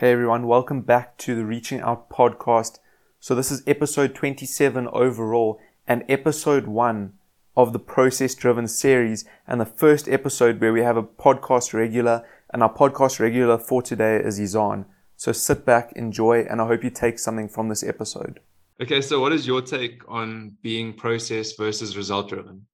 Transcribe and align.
Hey 0.00 0.12
everyone, 0.12 0.46
welcome 0.46 0.82
back 0.82 1.18
to 1.18 1.34
the 1.34 1.44
Reaching 1.44 1.80
Out 1.80 2.08
podcast. 2.08 2.78
So, 3.18 3.34
this 3.34 3.50
is 3.50 3.64
episode 3.66 4.14
27 4.14 4.86
overall 4.92 5.58
and 5.88 6.04
episode 6.08 6.68
1 6.68 7.14
of 7.56 7.72
the 7.72 7.80
process 7.80 8.36
driven 8.36 8.68
series, 8.68 9.24
and 9.44 9.60
the 9.60 9.66
first 9.66 10.08
episode 10.08 10.60
where 10.60 10.72
we 10.72 10.82
have 10.82 10.96
a 10.96 11.02
podcast 11.02 11.72
regular. 11.74 12.24
And 12.50 12.62
our 12.62 12.72
podcast 12.72 13.18
regular 13.18 13.58
for 13.58 13.82
today 13.82 14.18
is 14.18 14.38
Izanne. 14.38 14.84
So, 15.16 15.32
sit 15.32 15.64
back, 15.64 15.92
enjoy, 15.96 16.46
and 16.48 16.60
I 16.60 16.68
hope 16.68 16.84
you 16.84 16.90
take 16.90 17.18
something 17.18 17.48
from 17.48 17.68
this 17.68 17.82
episode. 17.82 18.38
Okay, 18.80 19.00
so 19.00 19.18
what 19.18 19.32
is 19.32 19.48
your 19.48 19.62
take 19.62 20.02
on 20.06 20.56
being 20.62 20.92
process 20.92 21.54
versus 21.54 21.96
result 21.96 22.28
driven? 22.28 22.64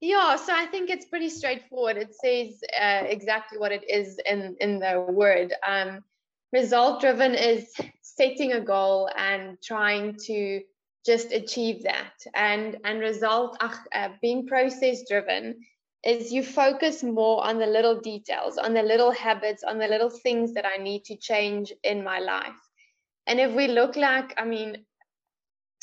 Yeah, 0.00 0.34
so 0.34 0.52
I 0.52 0.66
think 0.66 0.90
it's 0.90 1.04
pretty 1.04 1.30
straightforward. 1.30 1.96
It 1.96 2.12
says 2.12 2.60
uh, 2.76 3.06
exactly 3.06 3.58
what 3.58 3.70
it 3.70 3.88
is 3.88 4.18
in 4.26 4.56
in 4.58 4.80
the 4.80 5.06
word. 5.08 5.54
Um, 5.64 6.02
result 6.52 7.00
driven 7.00 7.34
is 7.34 7.72
setting 8.02 8.52
a 8.52 8.60
goal 8.60 9.08
and 9.16 9.60
trying 9.62 10.16
to 10.26 10.60
just 11.04 11.32
achieve 11.32 11.82
that. 11.82 12.14
And 12.34 12.78
and 12.84 13.00
result 13.00 13.56
uh, 13.60 14.08
being 14.20 14.46
process 14.46 15.02
driven 15.08 15.56
is 16.04 16.32
you 16.32 16.42
focus 16.42 17.02
more 17.02 17.44
on 17.44 17.58
the 17.58 17.66
little 17.66 18.00
details 18.00 18.58
on 18.58 18.74
the 18.74 18.82
little 18.82 19.12
habits 19.12 19.62
on 19.62 19.78
the 19.78 19.86
little 19.86 20.10
things 20.10 20.52
that 20.54 20.66
i 20.66 20.76
need 20.76 21.04
to 21.04 21.16
change 21.16 21.72
in 21.84 22.02
my 22.02 22.18
life. 22.18 22.60
And 23.26 23.38
if 23.38 23.52
we 23.52 23.68
look 23.68 23.96
like 23.96 24.34
i 24.36 24.44
mean 24.44 24.84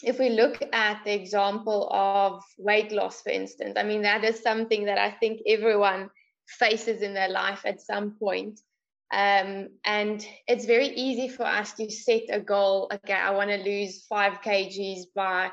if 0.03 0.17
we 0.20 0.30
look 0.30 0.62
at 0.73 1.03
the 1.03 1.14
example 1.14 1.90
of 1.92 2.42
weight 2.58 2.92
loss 2.92 3.22
for 3.22 3.30
instance 3.30 3.73
i 3.78 3.84
mean 3.84 4.02
that 4.02 4.23
is 4.23 4.42
something 4.42 4.86
that 4.86 4.97
i 4.97 5.12
think 5.12 5.42
everyone 5.47 6.09
faces 6.47 7.02
in 7.02 7.14
their 7.14 7.30
life 7.30 7.62
at 7.66 7.81
some 7.81 8.12
point 8.20 8.59
um, 9.12 9.70
and 9.84 10.26
it's 10.48 10.66
very 10.66 10.88
easy 10.88 11.30
for 11.30 11.44
us 11.44 11.74
to 11.74 11.90
set 11.90 12.24
a 12.30 12.40
goal. 12.40 12.90
Okay, 12.94 13.14
I 13.14 13.32
want 13.32 13.50
to 13.50 13.58
lose 13.58 14.06
five 14.06 14.42
kgs 14.42 15.06
by 15.16 15.52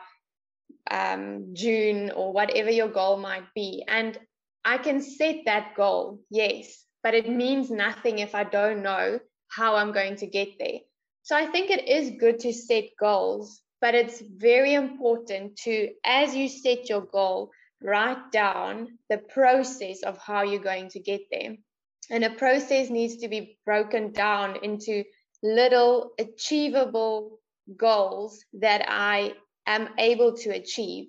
um, 0.91 1.55
June 1.55 2.11
or 2.11 2.33
whatever 2.33 2.71
your 2.71 2.89
goal 2.89 3.17
might 3.17 3.55
be. 3.55 3.83
And 3.89 4.19
I 4.65 4.79
can 4.79 5.01
set 5.01 5.47
that 5.47 5.75
goal, 5.75 6.21
yes, 6.31 6.85
but 7.03 7.15
it 7.15 7.31
means 7.31 7.71
nothing 7.71 8.19
if 8.19 8.35
I 8.35 8.45
don't 8.45 8.83
know 8.83 9.21
how 9.49 9.77
I'm 9.77 9.93
going 9.93 10.17
to 10.17 10.27
get 10.27 10.59
there. 10.59 10.81
So 11.23 11.35
I 11.37 11.47
think 11.47 11.71
it 11.71 11.89
is 11.89 12.21
good 12.21 12.41
to 12.41 12.53
set 12.53 12.85
goals, 13.01 13.61
but 13.81 13.95
it's 13.95 14.21
very 14.21 14.75
important 14.75 15.57
to, 15.65 15.91
as 16.05 16.37
you 16.37 16.49
set 16.49 16.89
your 16.89 17.03
goal, 17.03 17.51
write 17.83 18.33
down 18.33 18.99
the 19.09 19.19
process 19.19 20.03
of 20.03 20.19
how 20.19 20.43
you're 20.43 20.63
going 20.63 20.89
to 20.91 21.01
get 21.01 21.23
there. 21.31 21.57
And 22.11 22.25
a 22.25 22.31
process 22.31 22.89
needs 22.89 23.17
to 23.19 23.29
be 23.29 23.59
broken 23.65 24.13
down 24.13 24.59
into 24.63 25.05
little 25.43 26.13
achievable 26.19 27.41
goals 27.77 28.45
that 28.55 28.85
I 28.89 29.35
am 29.67 29.89
able 29.99 30.37
to 30.39 30.51
achieve. 30.51 31.09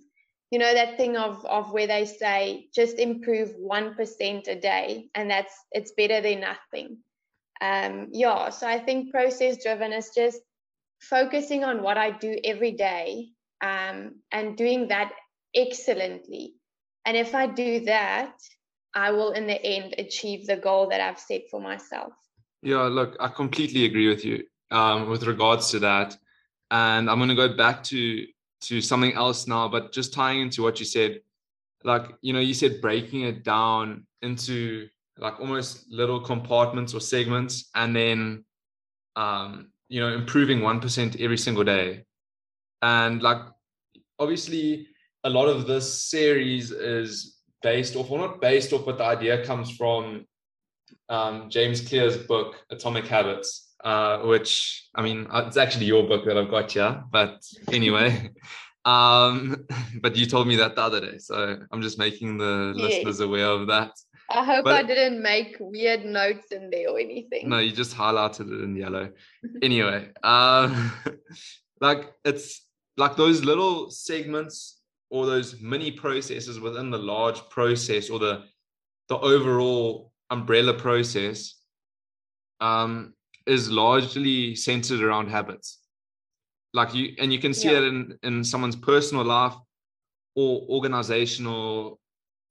You 0.50 0.60
know, 0.60 0.74
that 0.74 0.98
thing 0.98 1.18
of, 1.18 1.46
of 1.46 1.72
where 1.72 1.88
they 1.88 2.06
say 2.06 2.68
just 2.74 3.00
improve 3.00 3.50
1% 3.50 4.48
a 4.48 4.56
day, 4.56 5.10
and 5.14 5.30
that's 5.30 5.54
it's 5.72 5.92
better 5.92 6.22
than 6.22 6.40
nothing. 6.40 6.98
Um, 7.60 8.08
yeah, 8.12 8.50
so 8.50 8.68
I 8.68 8.80
think 8.80 9.12
process 9.12 9.62
driven 9.62 9.92
is 9.92 10.12
just 10.16 10.40
focusing 11.00 11.64
on 11.64 11.82
what 11.82 11.98
I 11.98 12.12
do 12.12 12.38
every 12.44 12.72
day 12.72 13.30
um, 13.62 14.16
and 14.32 14.56
doing 14.56 14.88
that 14.88 15.12
excellently. 15.54 16.54
And 17.06 17.18
if 17.18 17.34
I 17.36 17.48
do 17.48 17.82
that, 17.86 18.34
I 18.98 19.12
will 19.12 19.32
in 19.34 19.46
the 19.46 19.64
end 19.64 19.94
achieve 20.00 20.48
the 20.48 20.58
goal 20.58 20.90
that 20.90 21.00
I've 21.00 21.20
set 21.20 21.44
for 21.52 21.62
myself. 21.62 22.14
Yeah, 22.64 22.82
look, 22.82 23.16
I 23.20 23.28
completely 23.28 23.86
agree 23.86 24.10
with 24.10 24.26
you 24.26 24.44
um, 24.72 25.08
with 25.08 25.24
regards 25.24 25.70
to 25.72 25.80
that. 25.80 26.18
And 26.72 27.08
I'm 27.08 27.20
going 27.20 27.30
to 27.30 27.36
go 27.36 27.56
back 27.56 27.84
to 27.86 28.26
to 28.60 28.82
something 28.82 29.14
else 29.14 29.46
now, 29.48 29.68
but 29.68 29.94
just 29.94 30.14
tying 30.14 30.42
into 30.42 30.64
what 30.64 30.80
you 30.80 30.86
said, 30.86 31.22
like 31.84 32.06
you 32.22 32.34
know, 32.34 32.40
you 32.40 32.56
said 32.56 32.82
breaking 32.82 33.22
it 33.22 33.44
down 33.44 34.08
into 34.24 34.90
like 35.20 35.40
almost 35.40 35.86
little 35.92 36.20
compartments 36.20 36.96
or 36.96 37.00
segments, 37.00 37.70
and 37.76 37.96
then 37.96 38.44
um, 39.16 39.70
you 39.90 40.00
know, 40.00 40.12
improving 40.12 40.62
one 40.62 40.80
percent 40.80 41.22
every 41.22 41.38
single 41.38 41.64
day. 41.64 42.04
And 42.82 43.22
like 43.22 43.42
obviously, 44.18 44.88
a 45.24 45.30
lot 45.30 45.48
of 45.48 45.68
this 45.68 46.02
series 46.02 46.72
is 46.72 47.37
based 47.62 47.96
off, 47.96 48.10
or 48.12 48.20
not 48.20 48.42
based 48.42 48.74
off, 48.74 48.86
but 48.86 48.98
the 48.98 49.04
idea 49.04 49.46
comes 49.46 49.72
from 49.72 50.26
um, 51.10 51.50
James 51.50 51.82
Clear's 51.82 52.18
book, 52.18 52.56
Atomic 52.70 53.08
Habits, 53.08 53.74
uh, 53.84 54.20
which 54.20 54.88
I 54.96 55.02
mean, 55.02 55.28
uh, 55.32 55.46
it's 55.48 55.58
actually 55.58 55.86
your 55.86 56.08
book 56.08 56.26
that 56.26 56.38
I've 56.38 56.52
got 56.52 56.72
here, 56.72 57.04
but 57.12 57.44
anyway. 57.72 58.32
um, 58.86 59.66
but 60.02 60.16
you 60.16 60.26
told 60.26 60.48
me 60.48 60.56
that 60.58 60.76
the 60.76 60.82
other 60.82 61.02
day, 61.02 61.18
so 61.18 61.58
I'm 61.72 61.82
just 61.82 62.00
making 62.00 62.38
the 62.38 62.74
yes. 62.76 62.84
listeners 62.84 63.20
aware 63.20 63.48
of 63.48 63.68
that. 63.68 63.92
I 64.30 64.44
hope 64.44 64.66
but, 64.66 64.74
I 64.74 64.84
didn't 64.84 65.22
make 65.22 65.56
weird 65.60 66.04
notes 66.04 66.52
in 66.52 66.70
there 66.70 66.90
or 66.90 67.00
anything. 67.00 67.48
No, 67.48 67.60
you 67.60 67.72
just 67.72 67.96
highlighted 67.96 68.52
it 68.52 68.62
in 68.62 68.76
yellow. 68.76 69.12
anyway, 69.62 70.10
um, 70.22 70.92
like 71.80 72.14
it's 72.26 72.66
like 72.98 73.16
those 73.16 73.44
little 73.46 73.90
segments 73.90 74.82
or 75.10 75.26
those 75.26 75.60
mini 75.62 75.92
processes 75.92 76.60
within 76.60 76.90
the 76.90 76.98
large 76.98 77.40
process 77.50 78.10
or 78.10 78.20
the 78.20 78.44
the 79.10 79.18
overall 79.18 80.12
umbrella 80.30 80.74
process 80.74 81.56
um, 82.60 83.14
is 83.46 83.72
largely 83.72 84.54
centered 84.56 85.02
around 85.02 85.30
habits. 85.30 85.80
Like 86.74 86.94
you 86.94 87.16
and 87.20 87.32
you 87.32 87.40
can 87.40 87.54
see 87.54 87.72
yeah. 87.72 87.78
it 87.78 87.84
in 87.84 88.18
in 88.24 88.44
someone's 88.44 88.76
personal 88.76 89.24
life 89.24 89.56
or 90.36 90.66
organizational 90.70 92.00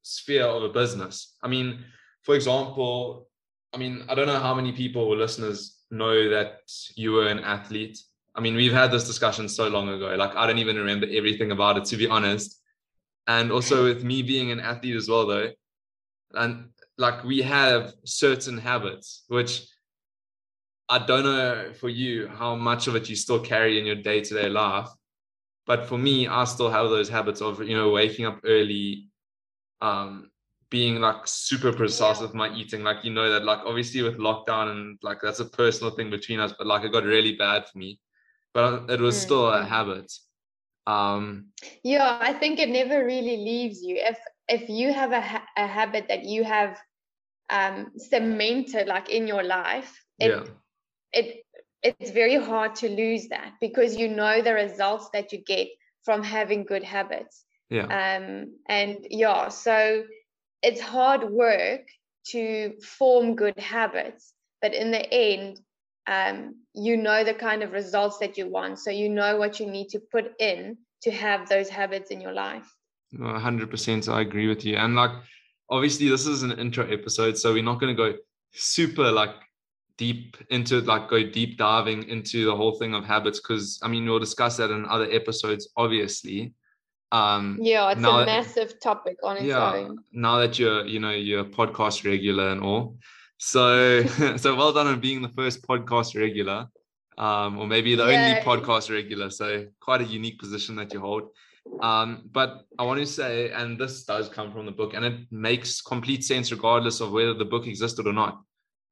sphere 0.02 0.46
of 0.46 0.62
a 0.62 0.68
business. 0.68 1.36
I 1.42 1.48
mean 1.48 1.84
for 2.26 2.34
example 2.34 3.28
i 3.72 3.78
mean 3.78 4.04
i 4.08 4.14
don't 4.14 4.26
know 4.26 4.40
how 4.40 4.54
many 4.54 4.72
people 4.72 5.02
or 5.02 5.16
listeners 5.16 5.78
know 5.90 6.28
that 6.28 6.58
you 6.96 7.12
were 7.12 7.28
an 7.28 7.38
athlete 7.38 7.98
I 8.36 8.40
mean, 8.40 8.54
we've 8.54 8.72
had 8.72 8.90
this 8.90 9.04
discussion 9.04 9.48
so 9.48 9.68
long 9.68 9.88
ago. 9.88 10.14
Like, 10.14 10.36
I 10.36 10.46
don't 10.46 10.58
even 10.58 10.76
remember 10.76 11.06
everything 11.10 11.52
about 11.52 11.78
it, 11.78 11.86
to 11.86 11.96
be 11.96 12.06
honest. 12.06 12.60
And 13.26 13.50
also 13.50 13.84
with 13.84 14.04
me 14.04 14.22
being 14.22 14.50
an 14.50 14.60
athlete 14.60 14.94
as 14.94 15.08
well, 15.08 15.26
though, 15.26 15.50
and 16.34 16.68
like 16.98 17.24
we 17.24 17.42
have 17.42 17.94
certain 18.04 18.58
habits, 18.58 19.24
which 19.28 19.66
I 20.88 21.04
don't 21.04 21.24
know 21.24 21.72
for 21.74 21.88
you 21.88 22.28
how 22.28 22.54
much 22.54 22.86
of 22.86 22.94
it 22.94 23.08
you 23.08 23.16
still 23.16 23.40
carry 23.40 23.78
in 23.78 23.86
your 23.86 23.96
day 23.96 24.20
to 24.20 24.34
day 24.34 24.48
life. 24.48 24.88
But 25.66 25.86
for 25.86 25.98
me, 25.98 26.28
I 26.28 26.44
still 26.44 26.70
have 26.70 26.90
those 26.90 27.08
habits 27.08 27.40
of, 27.40 27.60
you 27.60 27.76
know, 27.76 27.90
waking 27.90 28.26
up 28.26 28.38
early, 28.44 29.08
um, 29.80 30.30
being 30.70 31.00
like 31.00 31.26
super 31.26 31.72
precise 31.72 32.18
yeah. 32.18 32.22
with 32.22 32.34
my 32.34 32.54
eating. 32.54 32.84
Like, 32.84 33.04
you 33.04 33.12
know, 33.12 33.30
that 33.30 33.44
like 33.44 33.60
obviously 33.64 34.02
with 34.02 34.18
lockdown 34.18 34.70
and 34.70 34.98
like 35.02 35.18
that's 35.20 35.40
a 35.40 35.46
personal 35.46 35.92
thing 35.92 36.10
between 36.10 36.38
us, 36.38 36.54
but 36.56 36.68
like 36.68 36.84
it 36.84 36.92
got 36.92 37.04
really 37.04 37.34
bad 37.34 37.66
for 37.66 37.78
me 37.78 37.98
but 38.54 38.90
it 38.90 39.00
was 39.00 39.16
mm. 39.16 39.20
still 39.20 39.46
a 39.52 39.64
habit 39.64 40.12
um 40.86 41.46
yeah 41.82 42.18
i 42.20 42.32
think 42.32 42.58
it 42.58 42.68
never 42.68 43.04
really 43.04 43.36
leaves 43.36 43.82
you 43.82 43.96
if 43.98 44.18
if 44.48 44.68
you 44.68 44.92
have 44.92 45.12
a, 45.12 45.20
ha- 45.20 45.46
a 45.56 45.66
habit 45.66 46.06
that 46.08 46.24
you 46.24 46.44
have 46.44 46.78
um 47.50 47.90
cemented 47.96 48.86
like 48.86 49.08
in 49.08 49.26
your 49.26 49.42
life 49.42 50.04
it, 50.18 50.30
yeah. 50.30 50.44
it 51.12 51.44
it's 51.82 52.10
very 52.10 52.36
hard 52.36 52.74
to 52.74 52.88
lose 52.88 53.28
that 53.28 53.52
because 53.60 53.96
you 53.96 54.08
know 54.08 54.42
the 54.42 54.54
results 54.54 55.08
that 55.12 55.32
you 55.32 55.38
get 55.38 55.68
from 56.04 56.22
having 56.22 56.64
good 56.64 56.82
habits 56.82 57.44
yeah 57.70 57.84
um 57.84 58.52
and 58.68 58.98
yeah 59.10 59.48
so 59.48 60.04
it's 60.62 60.80
hard 60.80 61.28
work 61.30 61.82
to 62.24 62.72
form 62.80 63.34
good 63.34 63.58
habits 63.58 64.32
but 64.62 64.74
in 64.74 64.90
the 64.90 65.12
end 65.12 65.60
um, 66.06 66.54
you 66.74 66.96
know 66.96 67.24
the 67.24 67.34
kind 67.34 67.62
of 67.62 67.72
results 67.72 68.18
that 68.18 68.36
you 68.36 68.48
want. 68.48 68.78
So 68.78 68.90
you 68.90 69.08
know 69.08 69.36
what 69.36 69.58
you 69.60 69.66
need 69.66 69.88
to 69.90 70.00
put 70.00 70.32
in 70.40 70.76
to 71.02 71.10
have 71.10 71.48
those 71.48 71.68
habits 71.68 72.10
in 72.10 72.20
your 72.20 72.32
life. 72.32 72.68
100%. 73.14 74.12
I 74.12 74.20
agree 74.20 74.48
with 74.48 74.64
you. 74.64 74.76
And 74.76 74.94
like, 74.94 75.10
obviously, 75.70 76.08
this 76.08 76.26
is 76.26 76.42
an 76.42 76.52
intro 76.52 76.86
episode. 76.90 77.38
So 77.38 77.52
we're 77.52 77.62
not 77.62 77.80
going 77.80 77.96
to 77.96 78.02
go 78.02 78.16
super 78.52 79.10
like 79.10 79.34
deep 79.98 80.36
into 80.50 80.80
like 80.82 81.08
go 81.08 81.28
deep 81.30 81.56
diving 81.56 82.08
into 82.08 82.44
the 82.44 82.54
whole 82.54 82.78
thing 82.78 82.94
of 82.94 83.04
habits 83.04 83.40
because 83.40 83.80
I 83.82 83.88
mean, 83.88 84.04
we'll 84.04 84.18
discuss 84.18 84.56
that 84.58 84.70
in 84.70 84.86
other 84.86 85.10
episodes, 85.10 85.68
obviously. 85.76 86.54
Um, 87.12 87.58
yeah, 87.60 87.90
it's 87.92 88.00
a 88.00 88.26
massive 88.26 88.80
topic 88.80 89.16
on 89.22 89.36
its 89.36 89.46
yeah, 89.46 89.72
own. 89.72 89.98
Now 90.12 90.38
that 90.38 90.58
you're, 90.58 90.84
you 90.86 90.98
know, 90.98 91.12
you're 91.12 91.40
a 91.40 91.44
podcast 91.44 92.04
regular 92.04 92.48
and 92.48 92.62
all, 92.62 92.96
so, 93.38 94.02
so 94.36 94.54
well 94.56 94.72
done 94.72 94.86
on 94.86 95.00
being 95.00 95.22
the 95.22 95.28
first 95.30 95.66
podcast 95.66 96.18
regular, 96.18 96.66
um, 97.18 97.58
or 97.58 97.66
maybe 97.66 97.94
the 97.94 98.04
only 98.04 98.34
podcast 98.42 98.90
regular. 98.90 99.30
So, 99.30 99.66
quite 99.80 100.00
a 100.00 100.04
unique 100.04 100.38
position 100.38 100.76
that 100.76 100.92
you 100.92 101.00
hold. 101.00 101.24
Um, 101.82 102.22
but 102.30 102.64
I 102.78 102.84
want 102.84 103.00
to 103.00 103.06
say, 103.06 103.50
and 103.50 103.78
this 103.78 104.04
does 104.04 104.28
come 104.28 104.52
from 104.52 104.66
the 104.66 104.72
book, 104.72 104.94
and 104.94 105.04
it 105.04 105.20
makes 105.30 105.80
complete 105.80 106.24
sense 106.24 106.50
regardless 106.52 107.00
of 107.00 107.10
whether 107.12 107.34
the 107.34 107.44
book 107.44 107.66
existed 107.66 108.06
or 108.06 108.12
not. 108.12 108.42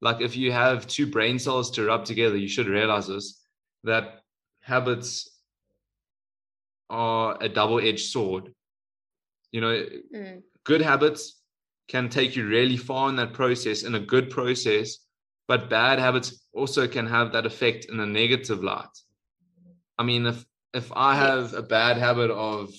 like 0.01 0.21
if 0.21 0.37
you 0.37 0.53
have 0.53 0.87
two 0.87 1.07
brain 1.07 1.39
cells 1.39 1.71
to 1.71 1.85
rub 1.87 2.05
together, 2.05 2.37
you 2.37 2.49
should 2.49 2.67
realize 2.69 3.07
this 3.07 3.41
that 3.85 4.21
habits 4.61 5.31
are 6.91 7.39
a 7.41 7.49
double-edged 7.49 8.07
sword. 8.11 8.53
You 9.53 9.61
know, 9.61 9.87
Mm. 10.15 10.43
good 10.65 10.83
habits 10.83 11.41
can 11.89 12.09
take 12.09 12.37
you 12.37 12.47
really 12.47 12.77
far 12.77 13.09
in 13.09 13.17
that 13.17 13.33
process 13.33 13.83
in 13.83 13.95
a 13.95 14.01
good 14.01 14.31
process, 14.31 14.99
but 15.47 15.69
bad 15.69 15.99
habits 15.99 16.47
also 16.53 16.89
can 16.89 17.07
have 17.07 17.33
that 17.33 17.47
effect 17.47 17.87
in 17.87 18.01
a 18.01 18.07
negative 18.07 18.63
light. 18.63 18.89
I 19.99 20.03
mean, 20.03 20.27
if 20.27 20.45
if 20.73 20.91
I 20.95 21.15
have 21.15 21.55
a 21.55 21.63
bad 21.63 21.99
habit 21.99 22.31
of, 22.31 22.71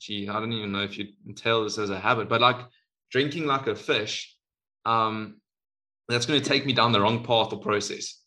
gee, 0.00 0.28
I 0.28 0.40
don't 0.40 0.52
even 0.52 0.72
know 0.72 0.82
if 0.82 0.96
you 0.96 1.08
tell 1.36 1.64
this 1.64 1.76
as 1.76 1.90
a 1.90 2.00
habit, 2.00 2.28
but 2.28 2.40
like 2.40 2.56
drinking 3.10 3.46
like 3.46 3.66
a 3.66 3.74
fish, 3.74 4.34
um, 4.86 5.40
that's 6.08 6.24
going 6.24 6.40
to 6.40 6.48
take 6.48 6.64
me 6.64 6.72
down 6.72 6.92
the 6.92 7.00
wrong 7.00 7.24
path 7.24 7.52
or 7.52 7.60
process. 7.60 8.20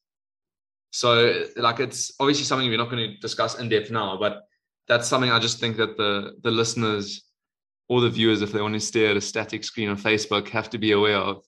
So, 0.92 1.44
like, 1.58 1.80
it's 1.80 2.14
obviously 2.20 2.46
something 2.46 2.70
we're 2.70 2.78
not 2.78 2.92
going 2.92 3.10
to 3.10 3.18
discuss 3.18 3.60
in 3.60 3.68
depth 3.68 3.92
now, 3.92 4.18
but 4.18 4.44
that's 4.88 5.08
something 5.08 5.32
I 5.32 5.40
just 5.40 5.60
think 5.60 5.78
that 5.78 5.98
the 5.98 6.36
the 6.42 6.52
listeners 6.52 7.24
or 7.88 8.02
the 8.02 8.10
viewers, 8.10 8.42
if 8.42 8.52
they 8.52 8.62
want 8.62 8.74
to 8.74 8.80
stare 8.80 9.12
at 9.12 9.18
a 9.18 9.22
static 9.22 9.64
screen 9.64 9.90
on 9.90 9.98
Facebook, 9.98 10.50
have 10.50 10.70
to 10.72 10.78
be 10.78 10.92
aware 10.92 11.18
of. 11.18 11.44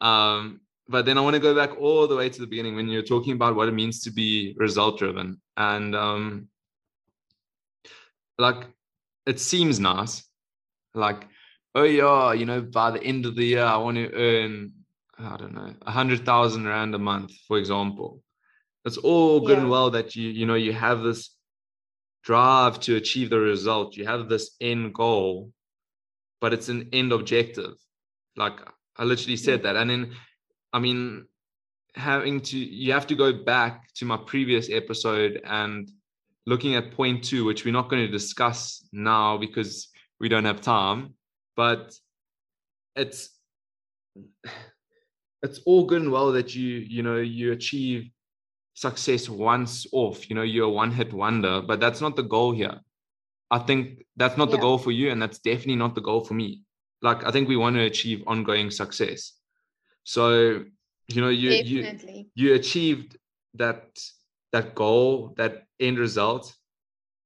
Um, 0.00 0.60
but 0.88 1.04
then 1.04 1.18
I 1.18 1.20
want 1.20 1.34
to 1.34 1.40
go 1.40 1.54
back 1.54 1.78
all 1.78 2.06
the 2.06 2.16
way 2.16 2.28
to 2.28 2.40
the 2.40 2.46
beginning 2.46 2.74
when 2.74 2.88
you're 2.88 3.02
talking 3.02 3.34
about 3.34 3.54
what 3.54 3.68
it 3.68 3.74
means 3.74 4.02
to 4.02 4.10
be 4.10 4.54
result 4.56 4.98
driven. 4.98 5.40
And 5.56 5.94
um, 5.94 6.48
like, 8.38 8.66
it 9.26 9.38
seems 9.38 9.78
nice. 9.78 10.24
Like, 10.94 11.26
oh, 11.74 11.84
yeah, 11.84 12.32
you 12.32 12.46
know, 12.46 12.62
by 12.62 12.90
the 12.90 13.02
end 13.02 13.26
of 13.26 13.36
the 13.36 13.44
year, 13.44 13.64
I 13.64 13.76
want 13.76 13.98
to 13.98 14.12
earn, 14.12 14.72
I 15.18 15.36
don't 15.36 15.54
know, 15.54 15.74
a 15.82 15.90
hundred 15.90 16.24
thousand 16.24 16.66
rand 16.66 16.94
a 16.94 16.98
month, 16.98 17.32
for 17.46 17.58
example. 17.58 18.22
It's 18.84 18.96
all 18.96 19.40
good 19.40 19.58
and 19.58 19.68
well 19.68 19.90
that 19.90 20.16
you, 20.16 20.30
you 20.30 20.46
know, 20.46 20.54
you 20.54 20.72
have 20.72 21.02
this 21.02 21.36
drive 22.22 22.80
to 22.80 22.96
achieve 22.96 23.28
the 23.28 23.38
result. 23.38 23.96
You 23.96 24.06
have 24.06 24.28
this 24.28 24.56
end 24.60 24.94
goal, 24.94 25.52
but 26.40 26.52
it's 26.52 26.68
an 26.68 26.88
end 26.92 27.12
objective. 27.12 27.74
Like 28.36 28.58
I 28.96 29.04
literally 29.04 29.36
said 29.36 29.62
that. 29.62 29.76
And 29.76 29.90
then, 29.90 30.12
I 30.72 30.78
mean, 30.78 31.26
having 31.94 32.40
to, 32.40 32.58
you 32.58 32.92
have 32.92 33.06
to 33.08 33.14
go 33.14 33.32
back 33.32 33.92
to 33.94 34.04
my 34.04 34.16
previous 34.16 34.70
episode 34.70 35.40
and 35.44 35.90
looking 36.46 36.74
at 36.74 36.92
point 36.92 37.24
two, 37.24 37.44
which 37.44 37.64
we're 37.64 37.72
not 37.72 37.90
going 37.90 38.04
to 38.04 38.12
discuss 38.12 38.86
now 38.92 39.36
because 39.36 39.88
we 40.20 40.28
don't 40.28 40.44
have 40.44 40.60
time, 40.60 41.14
but 41.56 41.94
it's, 42.96 43.30
it's 45.42 45.60
all 45.66 45.84
good 45.86 46.02
and 46.02 46.10
well 46.10 46.32
that 46.32 46.54
you, 46.54 46.78
you 46.88 47.02
know, 47.02 47.16
you 47.16 47.52
achieve 47.52 48.10
success 48.74 49.28
once 49.28 49.86
off, 49.92 50.28
you 50.30 50.36
know, 50.36 50.42
you're 50.42 50.66
a 50.66 50.70
one 50.70 50.90
hit 50.90 51.12
wonder, 51.12 51.60
but 51.60 51.80
that's 51.80 52.00
not 52.00 52.16
the 52.16 52.22
goal 52.22 52.52
here. 52.52 52.80
I 53.50 53.58
think 53.58 54.04
that's 54.16 54.36
not 54.36 54.50
the 54.50 54.58
goal 54.58 54.78
for 54.78 54.92
you, 54.92 55.10
and 55.10 55.20
that's 55.22 55.38
definitely 55.38 55.76
not 55.76 55.94
the 55.94 56.02
goal 56.02 56.22
for 56.24 56.34
me. 56.34 56.62
Like, 57.00 57.24
I 57.24 57.30
think 57.30 57.48
we 57.48 57.56
want 57.56 57.76
to 57.76 57.82
achieve 57.82 58.22
ongoing 58.26 58.70
success. 58.70 59.32
So, 60.04 60.64
you 61.08 61.20
know, 61.20 61.28
you 61.28 61.50
you 61.52 62.28
you 62.34 62.54
achieved 62.54 63.16
that 63.54 63.98
that 64.52 64.74
goal, 64.74 65.34
that 65.36 65.64
end 65.80 65.98
result, 65.98 66.54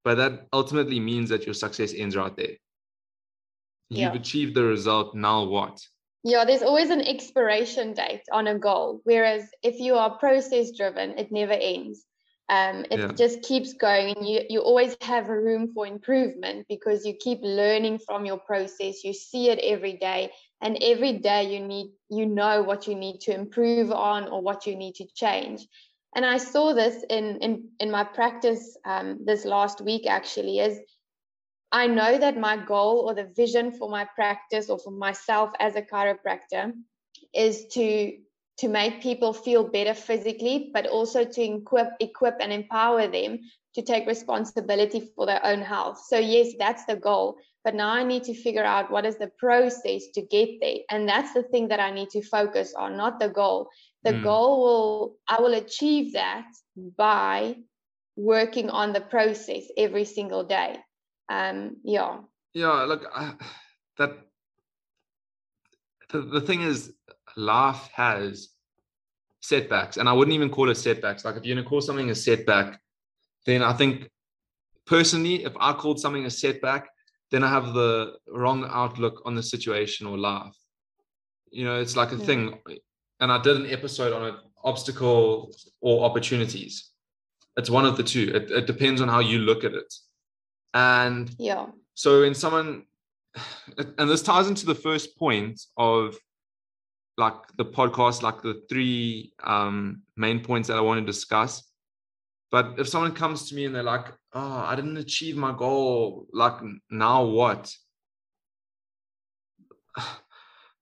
but 0.04 0.16
that 0.16 0.46
ultimately 0.52 1.00
means 1.00 1.30
that 1.30 1.44
your 1.46 1.54
success 1.54 1.94
ends 1.96 2.16
right 2.16 2.36
there. 2.36 2.56
You've 3.90 4.14
Yeah. 4.14 4.20
achieved 4.20 4.54
the 4.54 4.64
result. 4.64 5.14
Now 5.14 5.44
what? 5.44 5.80
Yeah, 6.24 6.44
there's 6.44 6.62
always 6.62 6.90
an 6.90 7.02
expiration 7.02 7.94
date 7.94 8.22
on 8.30 8.46
a 8.46 8.58
goal. 8.58 9.00
Whereas 9.04 9.50
if 9.62 9.80
you 9.80 9.94
are 9.96 10.19
process 10.19 10.70
driven, 10.70 11.19
it 11.19 11.32
never 11.32 11.52
ends. 11.52 12.06
Um, 12.49 12.85
it 12.91 13.00
Yeah. 13.00 13.17
just 13.17 13.43
keeps 13.43 13.75
going, 13.75 14.15
and 14.17 14.27
you 14.29 14.41
you 14.49 14.61
always 14.61 14.94
have 14.97 15.23
a 15.23 15.31
room 15.41 15.69
for 15.69 15.81
improvement 15.81 16.67
because 16.69 17.05
you 17.05 17.15
keep 17.15 17.39
learning 17.43 17.99
from 17.99 18.25
your 18.25 18.39
process. 18.39 19.05
You 19.05 19.12
see 19.12 19.49
it 19.50 19.59
every 19.61 19.94
day, 19.97 20.33
and 20.61 20.77
every 20.83 21.15
day 21.19 21.53
you 21.55 21.61
need 21.67 21.89
you 22.11 22.27
know 22.27 22.62
what 22.62 22.87
you 22.87 22.94
need 22.94 23.21
to 23.23 23.35
improve 23.35 23.85
on 23.87 24.29
or 24.29 24.41
what 24.43 24.67
you 24.67 24.77
need 24.77 24.94
to 24.97 25.06
change. 25.15 25.67
And 26.15 26.25
I 26.25 26.37
saw 26.39 26.73
this 26.73 27.03
in 27.09 27.39
in 27.39 27.69
in 27.79 27.91
my 27.91 28.05
practice 28.05 28.77
um, 28.85 29.19
this 29.25 29.44
last 29.44 29.81
week 29.81 30.06
actually 30.09 30.59
is 30.59 30.79
I 31.73 31.87
know 31.87 32.19
that 32.19 32.37
my 32.39 32.56
goal 32.56 33.00
or 33.06 33.15
the 33.15 33.25
vision 33.25 33.73
for 33.73 33.89
my 33.89 34.05
practice 34.15 34.69
or 34.71 34.79
for 34.79 34.91
myself 34.91 35.50
as 35.59 35.77
a 35.77 35.83
chiropractor 35.83 36.73
is 37.35 37.67
to 37.69 38.19
to 38.62 38.69
make 38.69 39.03
people 39.03 39.32
feel 39.32 39.64
better 39.64 39.94
physically, 39.94 40.70
but 40.73 40.87
also 40.87 41.25
to 41.25 41.43
equip 41.43 41.91
equip 42.00 42.37
and 42.41 42.53
empower 42.53 43.09
them 43.09 43.41
to 43.75 43.82
take 43.82 44.06
responsibility 44.06 45.00
for 45.17 45.26
their 45.26 45.44
own 45.44 45.61
health. 45.62 45.99
So 46.06 46.19
yes, 46.19 46.53
that's 46.59 46.85
the 46.87 46.97
goal. 46.97 47.37
But 47.64 47.75
now 47.75 47.91
I 47.91 48.05
need 48.05 48.25
to 48.25 48.35
figure 48.35 48.64
out 48.64 48.91
what 48.91 49.05
is 49.05 49.19
the 49.19 49.32
process 49.38 50.03
to 50.14 50.23
get 50.23 50.61
there. 50.61 50.79
And 50.91 51.09
that's 51.09 51.32
the 51.35 51.43
thing 51.43 51.69
that 51.69 51.81
I 51.81 51.91
need 51.91 52.11
to 52.11 52.23
focus 52.23 52.75
on, 52.75 52.97
not 52.97 53.19
the 53.19 53.29
goal. 53.29 53.69
The 54.05 54.12
Mm. 54.12 54.23
goal 54.23 54.62
will 54.65 55.17
I 55.29 55.41
will 55.41 55.55
achieve 55.55 56.12
that 56.15 56.47
by 56.97 57.56
working 58.17 58.70
on 58.70 58.93
the 58.93 59.00
process 59.00 59.65
every 59.76 60.05
single 60.05 60.44
day 60.44 60.76
um 61.29 61.76
yeah 61.85 62.19
yeah 62.55 62.82
look 62.85 63.06
I, 63.15 63.35
that 63.99 64.12
the, 66.11 66.20
the 66.20 66.41
thing 66.41 66.62
is 66.62 66.93
life 67.37 67.88
has 67.94 68.51
setbacks 69.43 69.97
and 69.99 70.09
i 70.09 70.12
wouldn't 70.12 70.35
even 70.35 70.49
call 70.49 70.71
it 70.71 70.77
setbacks. 70.77 71.25
Like 71.25 71.37
if 71.37 71.44
you're 71.44 71.55
going 71.56 71.65
to 71.65 71.69
call 71.69 71.81
something 71.81 72.11
a 72.11 72.15
setback 72.15 72.81
then 73.47 73.62
i 73.62 73.73
think 73.73 74.09
personally 74.87 75.44
if 75.44 75.53
i 75.61 75.73
called 75.73 75.99
something 76.00 76.25
a 76.27 76.31
setback 76.31 76.89
then 77.31 77.43
i 77.44 77.49
have 77.49 77.75
the 77.75 78.15
wrong 78.29 78.69
outlook 78.71 79.23
on 79.25 79.35
the 79.35 79.43
situation 79.43 80.06
or 80.06 80.17
life. 80.17 80.56
You 81.50 81.65
know 81.65 81.81
it's 81.81 81.97
like 81.97 82.12
a 82.12 82.17
Yeah. 82.17 82.25
thing 82.27 82.59
and 83.21 83.33
i 83.33 83.39
did 83.43 83.56
an 83.56 83.67
episode 83.67 84.12
on 84.12 84.23
it 84.31 84.35
obstacle 84.65 85.53
or 85.81 86.05
opportunities. 86.05 86.91
It's 87.56 87.69
one 87.69 87.84
of 87.84 87.96
the 87.96 88.03
two. 88.03 88.31
It, 88.34 88.51
it 88.51 88.67
depends 88.67 89.01
on 89.01 89.08
how 89.08 89.19
you 89.20 89.39
look 89.39 89.65
at 89.65 89.75
it. 89.75 89.93
And 90.72 91.34
yeah. 91.39 91.67
so 91.94 92.20
when 92.20 92.34
someone, 92.34 92.84
and 93.99 94.08
this 94.08 94.22
ties 94.22 94.49
into 94.49 94.65
the 94.67 94.75
first 94.75 95.19
point 95.19 95.61
of 95.77 96.17
like 97.22 97.41
the 97.56 97.64
podcast, 97.64 98.22
like 98.22 98.43
the 98.43 98.62
three 98.69 99.32
um, 99.44 100.02
main 100.17 100.41
points 100.41 100.67
that 100.69 100.76
I 100.76 100.81
want 100.88 100.98
to 101.00 101.06
discuss. 101.06 101.52
But 102.50 102.64
if 102.79 102.88
someone 102.88 103.14
comes 103.22 103.48
to 103.48 103.55
me 103.55 103.64
and 103.67 103.74
they're 103.74 103.91
like, 103.96 104.08
"Oh, 104.32 104.58
I 104.70 104.74
didn't 104.79 104.96
achieve 105.06 105.36
my 105.36 105.52
goal. 105.64 106.26
Like 106.32 106.58
now 106.91 107.24
what?" 107.24 107.72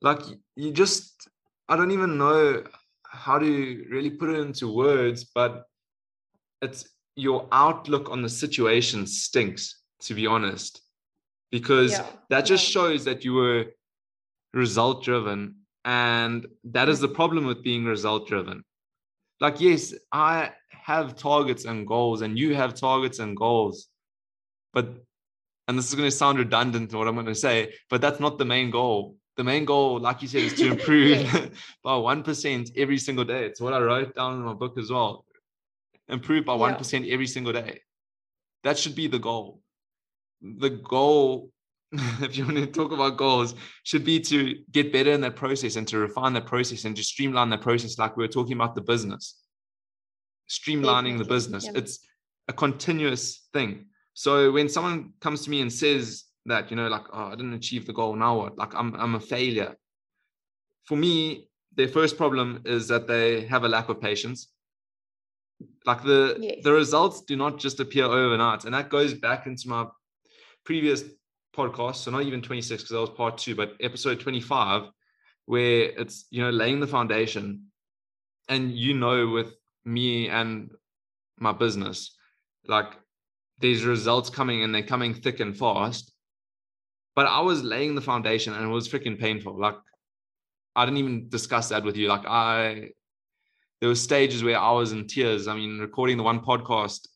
Like 0.02 0.22
you 0.56 0.72
just, 0.72 1.28
I 1.68 1.76
don't 1.76 1.90
even 1.90 2.16
know 2.16 2.64
how 3.04 3.38
to 3.38 3.84
really 3.90 4.08
put 4.08 4.30
it 4.30 4.40
into 4.40 4.74
words, 4.74 5.24
but 5.34 5.64
it's 6.62 6.88
your 7.16 7.46
outlook 7.52 8.08
on 8.10 8.22
the 8.22 8.28
situation 8.44 9.06
stinks 9.06 9.82
to 10.06 10.14
be 10.14 10.26
honest 10.26 10.80
because 11.50 11.92
Yeah, 11.92 12.06
that 12.30 12.46
just 12.46 12.64
shows 12.64 13.04
that 13.04 13.24
you 13.26 13.34
were 13.34 13.66
result 14.54 15.04
driven 15.04 15.59
and 15.84 16.46
that 16.64 16.88
is 16.88 17.00
the 17.00 17.08
Mm. 17.08 17.14
problem 17.14 17.46
with 17.46 17.62
being 17.62 17.84
result 17.84 18.28
driven 18.28 18.64
like 19.40 19.60
yes 19.60 19.94
i 20.12 20.50
have 20.70 21.16
targets 21.16 21.64
and 21.64 21.86
goals 21.86 22.20
and 22.22 22.38
you 22.38 22.54
have 22.54 22.74
targets 22.74 23.18
and 23.18 23.36
goals 23.36 23.88
but 24.72 24.86
and 25.66 25.78
this 25.78 25.88
is 25.88 25.94
going 25.94 26.06
to 26.10 26.16
sound 26.16 26.38
redundant 26.38 26.90
to 26.90 26.98
what 26.98 27.08
i'm 27.08 27.14
going 27.14 27.26
to 27.26 27.34
say 27.34 27.72
but 27.88 28.00
that's 28.00 28.20
not 28.20 28.38
the 28.38 28.44
main 28.44 28.70
goal. 28.70 29.16
The 29.36 29.44
main 29.44 29.64
goal 29.64 30.00
like 30.00 30.20
you 30.20 30.28
said 30.28 30.42
is 30.42 30.54
to 30.54 30.66
improve 30.74 31.24
by 31.84 31.92
1% 31.92 32.72
every 32.76 32.98
single 32.98 33.24
day. 33.24 33.46
It's 33.46 33.60
what 33.60 33.72
i 33.72 33.80
wrote 33.80 34.14
down 34.14 34.34
in 34.34 34.42
my 34.42 34.52
book 34.52 34.76
as 34.76 34.90
well. 34.90 35.24
Improve 36.08 36.44
by 36.44 36.56
Yeah. 36.56 36.76
1% 36.76 37.08
every 37.10 37.26
single 37.26 37.52
day. 37.54 37.80
That 38.64 38.76
should 38.76 38.94
be 38.94 39.06
the 39.06 39.18
goal. 39.18 39.62
The 40.42 40.68
goal 40.70 41.50
if 42.22 42.36
you 42.36 42.44
want 42.44 42.56
to 42.56 42.66
talk 42.66 42.92
about 42.92 43.16
goals 43.16 43.54
should 43.82 44.04
be 44.04 44.20
to 44.20 44.54
get 44.70 44.92
better 44.92 45.10
in 45.10 45.20
that 45.22 45.34
process 45.34 45.74
and 45.74 45.88
to 45.88 45.98
refine 45.98 46.32
that 46.32 46.46
process 46.46 46.84
and 46.84 46.94
to 46.96 47.02
streamline 47.02 47.50
that 47.50 47.60
process 47.62 47.98
like 47.98 48.16
we 48.16 48.22
were 48.22 48.28
talking 48.28 48.52
about 48.52 48.74
the 48.76 48.80
business. 48.80 49.42
Streamlining 50.48 51.18
the 51.18 51.24
business. 51.24 51.64
Yeah. 51.64 51.72
it's 51.74 52.06
a 52.48 52.52
continuous 52.52 53.48
thing. 53.52 53.86
So 54.14 54.52
when 54.52 54.68
someone 54.68 55.14
comes 55.20 55.42
to 55.44 55.50
me 55.50 55.62
and 55.62 55.72
says 55.72 56.24
that 56.46 56.70
you 56.70 56.76
know 56.76 56.88
like 56.88 57.04
oh 57.12 57.26
i 57.26 57.30
didn't 57.32 57.52
achieve 57.52 57.86
the 57.86 57.92
goal 57.92 58.14
now 58.16 58.36
what? 58.38 58.56
Like 58.56 58.72
i'm 58.74 58.94
i'm 58.94 59.16
a 59.16 59.20
failure. 59.20 59.74
For 60.84 60.96
me 60.96 61.48
their 61.74 61.88
first 61.88 62.16
problem 62.16 62.62
is 62.66 62.88
that 62.88 63.06
they 63.08 63.46
have 63.46 63.64
a 63.64 63.68
lack 63.68 63.88
of 63.88 64.00
patience. 64.00 64.52
Like 65.86 66.04
the 66.04 66.36
Yes. 66.40 66.58
the 66.62 66.72
results 66.72 67.22
do 67.22 67.34
not 67.36 67.58
just 67.58 67.80
appear 67.80 68.04
overnight 68.04 68.64
and 68.64 68.74
that 68.74 68.90
goes 68.90 69.12
back 69.12 69.46
into 69.46 69.68
my 69.68 69.86
previous 70.64 71.02
podcast 71.56 71.96
so 71.96 72.10
not 72.10 72.22
even 72.22 72.40
26 72.42 72.82
because 72.82 72.92
that 72.92 73.00
was 73.00 73.10
part 73.10 73.38
two 73.38 73.54
but 73.54 73.72
episode 73.80 74.20
25 74.20 74.90
where 75.50 75.90
it's 75.98 76.26
you 76.30 76.40
know 76.40 76.50
laying 76.50 76.78
the 76.78 76.86
foundation. 76.86 77.66
And 78.48 78.72
you 78.72 78.94
know 78.94 79.28
with 79.28 79.52
me 79.84 80.28
and 80.28 80.70
my 81.38 81.52
business 81.52 82.16
like 82.68 82.92
there's 83.58 83.84
results 83.84 84.30
coming 84.30 84.62
and 84.62 84.74
they're 84.74 84.82
coming 84.82 85.12
thick 85.12 85.40
and 85.40 85.56
fast. 85.56 86.12
But 87.16 87.26
i 87.26 87.40
was 87.40 87.64
laying 87.64 87.96
the 87.96 88.00
foundation 88.00 88.54
and 88.54 88.64
it 88.64 88.68
was 88.68 88.88
freaking 88.88 89.18
painful. 89.18 89.58
Like 89.58 89.76
i 90.76 90.84
didn't 90.84 90.98
even 90.98 91.28
discuss 91.28 91.68
that 91.70 91.82
with 91.82 91.96
you. 91.96 92.06
Like 92.06 92.26
i 92.26 92.90
there 93.80 93.88
were 93.88 93.96
stages 93.96 94.44
where 94.44 94.58
i 94.58 94.70
was 94.70 94.92
in 94.92 95.08
tears. 95.08 95.48
I 95.48 95.54
mean 95.54 95.80
recording 95.80 96.16
the 96.16 96.22
one 96.22 96.40
podcast 96.40 97.08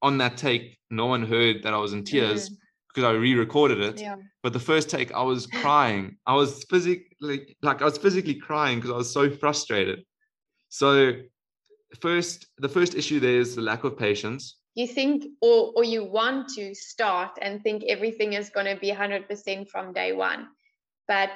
on 0.00 0.16
that 0.18 0.38
take 0.38 0.78
no 0.90 1.06
one 1.06 1.26
heard 1.26 1.64
that 1.64 1.74
i 1.74 1.78
was 1.78 1.92
in 1.92 2.04
tears. 2.04 2.48
Mm. 2.48 2.56
Because 2.88 3.04
i 3.04 3.12
re-recorded 3.12 3.80
it 3.80 4.00
Yeah. 4.00 4.16
but 4.42 4.52
the 4.52 4.60
first 4.60 4.90
take 4.90 5.12
i 5.12 5.22
was 5.22 5.46
crying 5.46 6.16
i 6.26 6.34
was 6.34 6.64
physically 6.70 7.56
like 7.62 7.82
i 7.82 7.84
was 7.84 7.98
physically 7.98 8.34
crying 8.34 8.78
because 8.78 8.90
i 8.90 8.96
was 8.96 9.12
so 9.12 9.30
frustrated 9.30 10.04
so 10.68 11.12
first 12.00 12.46
the 12.58 12.68
first 12.68 12.94
issue 12.94 13.18
there 13.20 13.38
is 13.40 13.54
the 13.56 13.62
lack 13.62 13.84
of 13.84 13.96
patience 13.98 14.56
You 14.78 14.86
think, 14.86 15.24
or 15.42 15.58
or 15.76 15.84
you 15.94 16.02
want 16.18 16.40
to 16.56 16.64
start 16.74 17.32
and 17.44 17.52
think 17.62 17.82
everything 17.94 18.30
is 18.40 18.46
going 18.56 18.68
to 18.72 18.78
be 18.78 18.90
100% 18.94 19.66
from 19.72 19.92
day 19.92 20.10
one, 20.14 20.42
but 21.12 21.34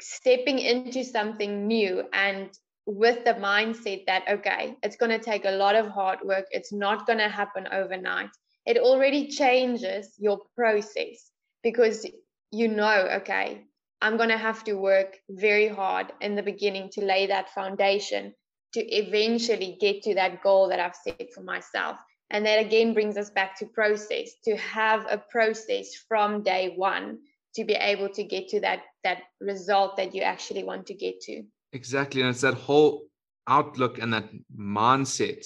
stepping 0.00 0.58
into 0.72 1.04
something 1.04 1.52
new 1.68 1.92
and 2.12 2.48
with 2.86 3.18
the 3.28 3.34
mindset 3.34 4.00
that 4.06 4.22
okay, 4.36 4.62
it's 4.82 4.96
going 4.96 5.12
to 5.18 5.22
take 5.30 5.44
a 5.44 5.56
lot 5.64 5.74
of 5.80 5.86
hard 5.98 6.18
work. 6.24 6.46
It's 6.58 6.72
not 6.72 7.04
going 7.06 7.20
to 7.24 7.28
happen 7.28 7.64
overnight. 7.80 8.32
It 8.66 8.78
already 8.78 9.28
changes 9.28 10.14
your 10.18 10.40
process 10.56 11.30
because 11.62 12.06
you 12.52 12.68
know, 12.68 13.08
okay, 13.20 13.64
I'm 14.02 14.16
going 14.16 14.28
to 14.28 14.36
have 14.36 14.62
to 14.64 14.74
work 14.74 15.16
very 15.30 15.68
hard 15.68 16.12
in 16.20 16.34
the 16.34 16.42
beginning 16.42 16.90
to 16.92 17.04
lay 17.04 17.26
that 17.26 17.50
foundation 17.50 18.34
to 18.74 18.80
eventually 18.80 19.76
get 19.80 20.02
to 20.02 20.14
that 20.14 20.42
goal 20.42 20.68
that 20.68 20.80
I've 20.80 20.96
set 20.96 21.32
for 21.32 21.42
myself. 21.42 21.96
And 22.30 22.44
that 22.46 22.58
again 22.58 22.94
brings 22.94 23.16
us 23.16 23.30
back 23.30 23.58
to 23.58 23.66
process, 23.66 24.30
to 24.44 24.56
have 24.56 25.06
a 25.10 25.18
process 25.18 25.94
from 26.08 26.42
day 26.42 26.72
one 26.76 27.18
to 27.54 27.64
be 27.64 27.74
able 27.74 28.08
to 28.08 28.24
get 28.24 28.48
to 28.48 28.60
that 28.60 28.80
that 29.04 29.18
result 29.40 29.96
that 29.98 30.14
you 30.14 30.22
actually 30.22 30.64
want 30.64 30.86
to 30.86 30.94
get 30.94 31.20
to. 31.22 31.42
Exactly. 31.72 32.22
And 32.22 32.30
it's 32.30 32.40
that 32.40 32.54
whole 32.54 33.02
outlook 33.46 33.98
and 33.98 34.12
that 34.12 34.28
mindset 34.56 35.44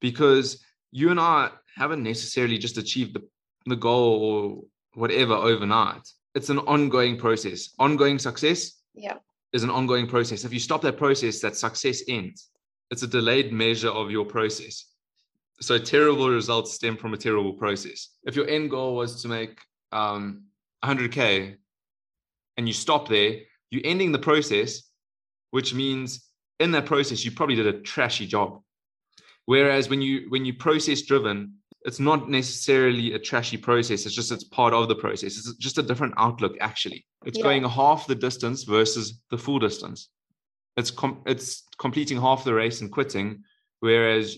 because 0.00 0.64
you 0.90 1.10
and 1.10 1.20
I 1.20 1.50
haven't 1.76 2.02
necessarily 2.02 2.58
just 2.58 2.78
achieved 2.78 3.14
the, 3.14 3.22
the 3.66 3.76
goal 3.76 4.22
or 4.22 4.62
whatever 4.94 5.34
overnight. 5.34 6.02
It's 6.34 6.50
an 6.50 6.58
ongoing 6.60 7.16
process. 7.18 7.70
Ongoing 7.78 8.18
success 8.18 8.80
Yeah. 8.94 9.16
is 9.52 9.62
an 9.64 9.70
ongoing 9.70 10.06
process. 10.06 10.44
If 10.44 10.52
you 10.52 10.60
stop 10.60 10.82
that 10.82 10.96
process, 10.96 11.40
that 11.40 11.56
success 11.56 12.02
ends. 12.08 12.48
It's 12.90 13.02
a 13.02 13.06
delayed 13.06 13.52
measure 13.52 13.90
of 13.90 14.10
your 14.10 14.24
process. 14.24 14.84
So 15.60 15.76
terrible 15.78 16.28
results 16.30 16.72
stem 16.74 16.96
from 16.96 17.14
a 17.14 17.16
terrible 17.16 17.52
process. 17.54 18.10
If 18.24 18.36
your 18.36 18.48
end 18.48 18.70
goal 18.70 18.96
was 18.96 19.22
to 19.22 19.28
make 19.28 19.58
um, 19.92 20.44
100K 20.84 21.56
and 22.56 22.66
you 22.66 22.72
stop 22.72 23.08
there, 23.08 23.40
you're 23.70 23.82
ending 23.84 24.12
the 24.12 24.18
process, 24.18 24.82
which 25.50 25.74
means 25.74 26.28
in 26.60 26.70
that 26.72 26.86
process, 26.86 27.24
you 27.24 27.30
probably 27.32 27.56
did 27.56 27.66
a 27.66 27.80
trashy 27.80 28.26
job. 28.26 28.62
Whereas 29.48 29.88
when 29.88 30.02
you 30.02 30.26
when 30.28 30.44
you 30.44 30.52
process 30.52 31.00
driven, 31.00 31.54
it's 31.86 31.98
not 31.98 32.28
necessarily 32.28 33.14
a 33.14 33.18
trashy 33.18 33.56
process. 33.56 34.04
It's 34.04 34.14
just 34.14 34.30
it's 34.30 34.44
part 34.44 34.74
of 34.74 34.88
the 34.88 34.94
process. 34.94 35.38
It's 35.38 35.54
just 35.54 35.78
a 35.78 35.82
different 35.82 36.12
outlook. 36.18 36.54
Actually, 36.60 37.06
it's 37.24 37.38
Yeah. 37.38 37.44
going 37.44 37.64
half 37.64 38.06
the 38.06 38.14
distance 38.14 38.64
versus 38.64 39.22
the 39.30 39.38
full 39.38 39.58
distance. 39.58 40.10
It's 40.76 40.90
com- 40.90 41.22
it's 41.24 41.62
completing 41.78 42.20
half 42.20 42.44
the 42.44 42.52
race 42.52 42.82
and 42.82 42.92
quitting, 42.92 43.42
whereas 43.80 44.36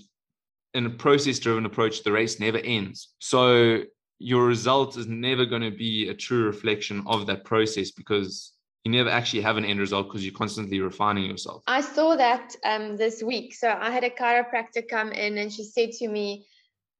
in 0.74 0.86
a 0.86 0.90
process 0.90 1.40
driven 1.40 1.66
approach, 1.66 2.04
the 2.04 2.12
race 2.12 2.38
never 2.38 2.58
ends. 2.58 3.08
So 3.18 3.82
your 4.20 4.46
result 4.46 4.96
is 4.96 5.08
never 5.08 5.44
going 5.44 5.66
to 5.70 5.76
be 5.76 6.08
a 6.08 6.14
true 6.14 6.44
reflection 6.44 7.02
of 7.08 7.26
that 7.26 7.44
process 7.44 7.90
because 7.90 8.52
you 8.84 8.90
never 8.90 9.10
actually 9.10 9.42
have 9.42 9.56
an 9.56 9.64
end 9.64 9.78
result 9.78 10.08
because 10.08 10.24
you're 10.24 10.34
constantly 10.34 10.80
refining 10.80 11.24
yourself. 11.24 11.62
I 11.66 11.82
saw 11.82 12.16
that 12.16 12.56
um, 12.64 12.96
this 12.96 13.22
week. 13.22 13.54
So 13.54 13.68
I 13.68 13.90
had 13.90 14.04
a 14.04 14.10
chiropractor 14.10 14.88
come 14.88 15.12
in 15.12 15.36
and 15.38 15.52
she 15.52 15.64
said 15.64 15.92
to 15.92 16.08
me, 16.08 16.46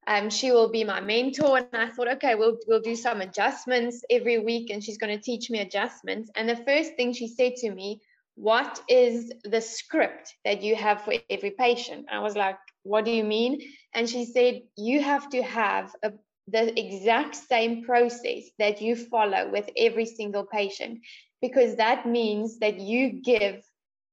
um, 0.07 0.29
she 0.29 0.51
will 0.51 0.69
be 0.69 0.83
my 0.83 1.01
mentor. 1.01 1.57
And 1.57 1.67
I 1.73 1.89
thought, 1.89 2.07
okay, 2.07 2.35
we'll, 2.35 2.57
we'll 2.67 2.81
do 2.81 2.95
some 2.95 3.21
adjustments 3.21 4.03
every 4.09 4.39
week 4.39 4.69
and 4.69 4.83
she's 4.83 4.97
going 4.97 5.15
to 5.15 5.23
teach 5.23 5.49
me 5.49 5.59
adjustments. 5.59 6.29
And 6.35 6.47
the 6.47 6.55
first 6.55 6.95
thing 6.95 7.13
she 7.13 7.27
said 7.27 7.55
to 7.57 7.71
me, 7.71 8.01
what 8.35 8.81
is 8.87 9.31
the 9.43 9.61
script 9.61 10.35
that 10.45 10.61
you 10.61 10.75
have 10.75 11.01
for 11.01 11.13
every 11.29 11.51
patient? 11.51 12.07
I 12.11 12.19
was 12.19 12.35
like, 12.35 12.57
what 12.83 13.05
do 13.05 13.11
you 13.11 13.23
mean? 13.23 13.59
And 13.93 14.09
she 14.09 14.25
said, 14.25 14.61
you 14.77 15.01
have 15.01 15.29
to 15.31 15.41
have 15.43 15.93
a, 16.03 16.13
the 16.47 16.79
exact 16.79 17.35
same 17.35 17.83
process 17.83 18.43
that 18.57 18.81
you 18.81 18.95
follow 18.95 19.49
with 19.51 19.69
every 19.77 20.05
single 20.05 20.45
patient 20.45 20.99
because 21.41 21.75
that 21.75 22.05
means 22.05 22.59
that 22.59 22.79
you 22.79 23.21
give 23.21 23.63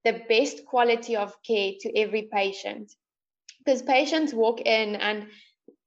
the 0.04 0.22
best 0.28 0.64
quality 0.64 1.16
of 1.16 1.34
care 1.46 1.72
to 1.80 1.96
every 1.96 2.28
patient. 2.32 2.92
Because 3.64 3.82
patients 3.82 4.32
walk 4.32 4.60
in 4.60 4.96
and 4.96 5.26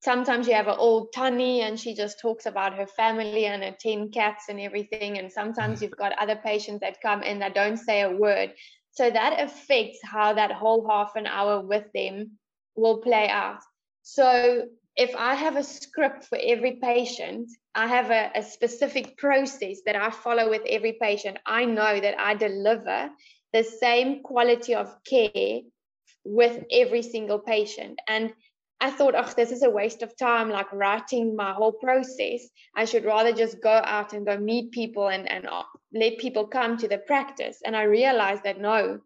sometimes 0.01 0.48
you 0.48 0.53
have 0.53 0.67
an 0.67 0.75
old 0.77 1.12
tannie 1.13 1.62
and 1.62 1.79
she 1.79 1.95
just 1.95 2.19
talks 2.19 2.45
about 2.45 2.75
her 2.75 2.88
family 2.88 3.45
and 3.45 3.63
her 3.63 3.75
10 3.79 4.12
cats 4.12 4.45
and 4.50 4.60
everything. 4.60 5.17
And 5.17 5.31
sometimes 5.31 5.79
mm. 5.79 5.83
you've 5.83 5.98
got 5.98 6.17
other 6.19 6.36
patients 6.36 6.81
that 6.81 7.01
come 7.01 7.24
in 7.24 7.39
that 7.39 7.55
don't 7.55 7.77
say 7.77 8.01
a 8.01 8.12
word. 8.12 8.53
So 8.91 9.10
that 9.10 9.41
affects 9.41 10.00
how 10.03 10.33
that 10.33 10.51
whole 10.51 10.88
half 10.88 11.15
an 11.15 11.25
hour 11.25 11.62
with 11.62 11.86
them 11.93 12.38
will 12.75 12.98
play 12.98 13.29
out. 13.29 13.60
So 14.03 14.65
if 14.95 15.15
I 15.15 15.36
have 15.36 15.55
a 15.55 15.63
script 15.63 16.25
for 16.25 16.38
every 16.41 16.79
patient, 16.81 17.50
I 17.74 17.88
have 17.88 18.12
a, 18.12 18.32
a, 18.36 18.44
specific 18.44 19.18
process 19.18 19.80
that 19.86 19.96
I 19.96 20.10
follow 20.10 20.50
with 20.50 20.63
every 20.68 20.98
patient. 21.01 21.38
I 21.46 21.66
know 21.66 22.00
that 22.00 22.20
I 22.20 22.36
deliver 22.36 23.10
the 23.54 23.63
same 23.63 24.24
quality 24.24 24.75
of 24.75 24.94
care 25.04 25.62
with 26.25 26.63
every 26.72 27.01
single 27.01 27.40
patient. 27.40 28.00
And 28.08 28.34
I 28.82 28.90
thought, 28.90 29.16
oh, 29.16 29.32
this 29.38 29.51
is 29.51 29.63
a 29.63 29.70
waste 29.70 30.01
of 30.01 30.18
time, 30.18 30.50
like 30.50 30.72
writing 30.74 31.36
my 31.36 31.54
whole 31.54 31.72
process. 31.72 32.42
I 32.75 32.86
should 32.86 33.06
rather 33.06 33.32
just 33.32 33.62
go 33.62 33.82
out 33.84 34.13
and 34.13 34.25
go 34.25 34.38
meet 34.38 34.72
people 34.72 35.08
and, 35.08 35.30
and 35.32 35.48
uh, 35.48 35.63
let 35.94 36.18
people 36.18 36.48
come 36.48 36.78
to 36.78 36.88
the 36.88 36.98
practice. 36.98 37.60
And 37.63 37.75
I 37.75 37.84
realized 37.84 38.44
that 38.44 38.60
no, 38.60 39.00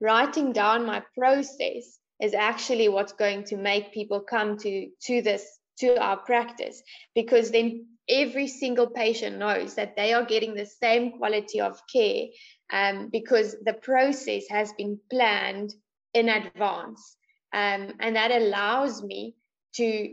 writing 0.00 0.52
down 0.52 0.84
my 0.84 1.02
process 1.16 1.98
is 2.20 2.34
actually 2.34 2.88
what's 2.88 3.12
going 3.12 3.44
to 3.44 3.56
make 3.56 3.92
people 3.94 4.20
come 4.20 4.58
to 4.58 4.88
to 5.02 5.22
this 5.22 5.46
to 5.78 6.00
our 6.00 6.18
practice 6.18 6.82
because 7.14 7.50
then 7.50 7.86
every 8.12 8.46
single 8.46 8.88
patient 8.88 9.38
knows 9.38 9.74
that 9.74 9.96
they 9.96 10.12
are 10.12 10.24
getting 10.24 10.54
the 10.54 10.66
same 10.66 11.12
quality 11.12 11.60
of 11.60 11.80
care 11.92 12.26
um, 12.72 13.08
because 13.10 13.56
the 13.64 13.74
process 13.74 14.44
has 14.48 14.72
been 14.74 14.98
planned 15.10 15.72
in 16.14 16.28
advance 16.28 17.16
um, 17.52 17.92
and 18.00 18.16
that 18.16 18.30
allows 18.30 19.02
me 19.02 19.34
to 19.74 20.12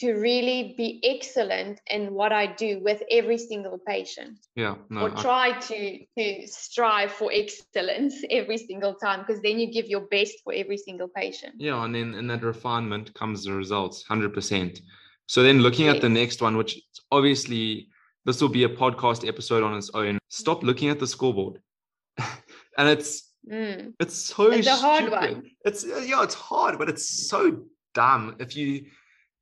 to 0.00 0.12
really 0.12 0.74
be 0.76 1.00
excellent 1.02 1.80
in 1.88 2.14
what 2.14 2.32
I 2.32 2.46
do 2.46 2.80
with 2.80 3.02
every 3.10 3.36
single 3.36 3.78
patient. 3.84 4.38
Yeah, 4.54 4.76
no, 4.90 5.02
or 5.02 5.10
try 5.10 5.58
to 5.58 5.98
to 6.16 6.46
strive 6.46 7.10
for 7.10 7.32
excellence 7.32 8.22
every 8.30 8.58
single 8.58 8.94
time 8.94 9.24
because 9.26 9.42
then 9.42 9.58
you 9.58 9.72
give 9.72 9.86
your 9.86 10.02
best 10.02 10.34
for 10.44 10.52
every 10.52 10.76
single 10.76 11.08
patient. 11.08 11.54
Yeah, 11.58 11.84
and 11.84 11.94
then 11.94 12.14
in 12.14 12.28
that 12.28 12.44
refinement 12.44 13.12
comes 13.14 13.44
the 13.44 13.52
results, 13.52 14.04
hundred 14.04 14.34
percent. 14.34 14.80
So 15.28 15.42
then 15.42 15.60
looking 15.60 15.86
yes. 15.86 15.96
at 15.96 16.02
the 16.02 16.08
next 16.08 16.40
one, 16.40 16.56
which 16.56 16.80
obviously 17.12 17.88
this 18.24 18.40
will 18.40 18.48
be 18.48 18.64
a 18.64 18.68
podcast 18.68 19.28
episode 19.28 19.62
on 19.62 19.76
its 19.76 19.90
own. 19.92 20.18
Stop 20.28 20.62
looking 20.62 20.88
at 20.88 20.98
the 20.98 21.06
scoreboard, 21.06 21.60
and 22.18 22.88
it's 22.88 23.30
mm. 23.48 23.92
it's 24.00 24.16
so 24.16 24.50
it's 24.50 24.66
a 24.66 24.74
hard 24.74 25.04
stupid. 25.04 25.34
one. 25.34 25.50
It's 25.64 25.84
yeah, 25.84 26.22
it's 26.22 26.34
hard, 26.34 26.78
but 26.78 26.88
it's 26.88 27.28
so 27.28 27.64
dumb 27.94 28.36
if 28.40 28.56
you 28.56 28.86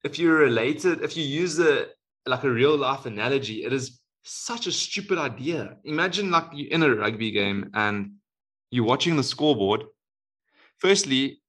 if 0.03 0.19
you 0.19 0.33
relate 0.33 0.85
it, 0.85 1.03
if 1.03 1.17
you 1.17 1.25
use 1.25 1.57
the 1.57 1.89
like 2.27 2.43
a 2.43 2.51
real 2.51 2.77
life 2.77 3.07
analogy, 3.07 3.65
it 3.65 3.73
is 3.73 4.01
such 4.25 4.67
a 4.67 4.73
stupid 4.73 5.19
idea. 5.19 5.77
Imagine 5.85 6.33
like 6.33 6.47
you're 6.53 6.73
in 6.73 6.83
a 6.83 6.95
rugby 6.95 7.31
game 7.31 7.71
and 7.75 8.13
you're 8.73 8.85
watching 8.85 9.17
the 9.17 9.23
scoreboard. 9.23 9.85
Firstly, 10.79 11.41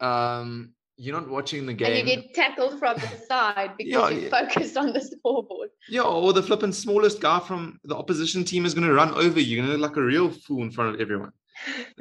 um, 0.00 0.74
you're 1.02 1.18
not 1.18 1.28
watching 1.30 1.64
the 1.64 1.72
game. 1.72 1.88
And 1.96 2.08
you 2.08 2.16
get 2.16 2.34
tackled 2.34 2.78
from 2.78 2.94
the 2.96 3.08
side 3.28 3.70
because 3.78 3.90
Yeah, 3.90 4.08
you 4.10 4.20
yeah. 4.24 4.28
focused 4.28 4.76
on 4.76 4.92
the 4.92 5.00
scoreboard. 5.00 5.70
Yeah, 5.88 6.02
or 6.02 6.32
the 6.34 6.42
flipping 6.42 6.72
smallest 6.72 7.20
guy 7.22 7.40
from 7.40 7.78
the 7.84 7.96
opposition 7.96 8.44
team 8.44 8.66
is 8.66 8.74
going 8.74 8.86
to 8.86 8.92
run 8.92 9.12
over 9.14 9.40
you. 9.40 9.56
You're 9.56 9.64
going 9.64 9.74
to 9.76 9.80
look 9.80 9.90
like 9.92 9.96
a 9.96 10.02
real 10.04 10.30
fool 10.30 10.62
in 10.62 10.70
front 10.70 10.94
of 10.94 11.00
everyone. 11.00 11.32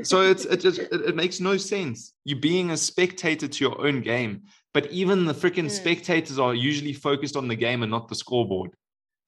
So 0.03 0.21
it's 0.31 0.43
it 0.45 0.59
just 0.59 0.79
it, 0.79 1.01
it 1.09 1.15
makes 1.15 1.39
no 1.39 1.55
sense. 1.55 2.13
You 2.25 2.35
being 2.35 2.71
a 2.71 2.77
spectator 2.77 3.47
to 3.47 3.59
your 3.65 3.79
own 3.87 4.01
game, 4.01 4.43
but 4.73 4.91
even 4.91 5.25
the 5.25 5.33
freaking 5.33 5.65
Mm. 5.67 5.71
spectators 5.81 6.37
are 6.37 6.53
usually 6.53 6.93
focused 6.93 7.37
on 7.37 7.47
the 7.47 7.55
game 7.55 7.83
and 7.83 7.91
not 7.91 8.09
the 8.09 8.15
scoreboard. 8.15 8.71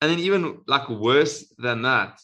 And 0.01 0.11
then 0.11 0.19
even 0.19 0.59
like 0.67 0.89
worse 0.89 1.45
than 1.57 1.83
that, 1.83 2.19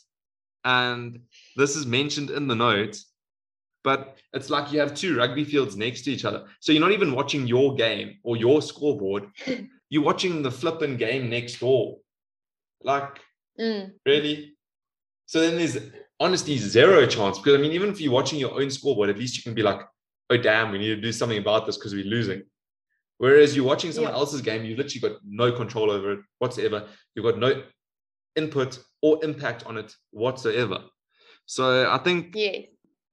and 0.66 1.20
this 1.56 1.76
is 1.78 1.86
mentioned 1.86 2.30
in 2.30 2.48
the 2.48 2.56
notes, 2.56 3.06
but 3.88 4.18
it's 4.34 4.50
like 4.50 4.70
you 4.74 4.80
have 4.82 4.94
two 4.94 5.16
rugby 5.18 5.46
fields 5.46 5.78
next 5.78 6.02
to 6.02 6.12
each 6.12 6.26
other. 6.26 6.42
So 6.60 6.74
you're 6.74 6.82
not 6.82 6.92
even 6.92 7.14
watching 7.14 7.48
your 7.48 7.74
game 7.76 8.18
or 8.22 8.36
your 8.36 8.62
scoreboard. 8.62 9.24
you're 9.90 10.04
watching 10.04 10.42
the 10.42 10.52
flipping 10.52 10.98
game 10.98 11.30
next 11.30 11.60
door. 11.62 11.98
Like, 12.84 13.12
Mm. 13.58 13.94
really? 14.06 14.58
So 15.26 15.40
then 15.40 15.56
there's 15.56 15.78
honestly 16.20 16.58
zero 16.58 17.08
chance 17.08 17.38
because 17.40 17.56
I 17.58 17.62
mean, 17.62 17.72
even 17.72 17.90
if 17.90 18.02
you're 18.02 18.12
watching 18.20 18.40
your 18.40 18.54
own 18.60 18.70
scoreboard, 18.70 19.10
at 19.10 19.18
least 19.18 19.38
you 19.38 19.44
can 19.44 19.54
be 19.56 19.64
like, 19.64 19.80
oh, 20.30 20.38
damn, 20.38 20.72
we 20.74 20.78
need 20.80 20.94
to 20.96 21.02
do 21.02 21.14
something 21.14 21.38
about 21.46 21.66
this 21.66 21.78
because 21.78 21.94
we're 21.96 22.04
losing. 22.18 22.44
Whereas 23.20 23.56
you're 23.56 23.66
watching 23.74 23.94
someone 23.94 24.12
Yeah. 24.14 24.20
else's 24.20 24.42
game, 24.42 24.66
you've 24.66 24.78
literally 24.78 25.04
got 25.08 25.20
no 25.26 25.52
control 25.54 25.90
over 25.90 26.12
it 26.16 26.20
whatsoever. 26.40 26.80
You've 27.16 27.26
got 27.30 27.40
no 27.40 27.64
input 28.36 28.80
or 29.02 29.24
impact 29.24 29.66
on 29.66 29.78
it 29.78 29.96
whatsoever. 30.12 30.80
So 31.46 31.90
I 31.90 31.98
think 32.00 32.36
Yes. 32.36 32.66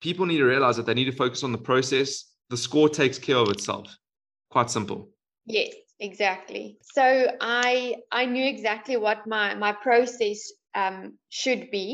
People 0.04 0.26
need 0.26 0.36
to 0.36 0.44
realize 0.44 0.76
that 0.76 0.84
they 0.84 0.92
need 0.92 1.06
to 1.06 1.18
focus 1.24 1.42
on 1.42 1.50
the 1.50 1.64
process. 1.70 2.10
The 2.50 2.58
score 2.58 2.90
takes 2.90 3.18
care 3.18 3.38
of 3.38 3.48
itself. 3.48 3.86
Quite 4.50 4.70
simple. 4.70 5.08
Yes, 5.46 5.72
exactly. 5.98 6.76
So 6.82 7.06
I 7.40 7.96
I 8.12 8.26
knew 8.26 8.44
exactly 8.44 8.96
what 8.98 9.26
my 9.26 9.54
my 9.54 9.72
process 9.72 10.38
um, 10.74 11.18
should 11.30 11.70
be, 11.70 11.86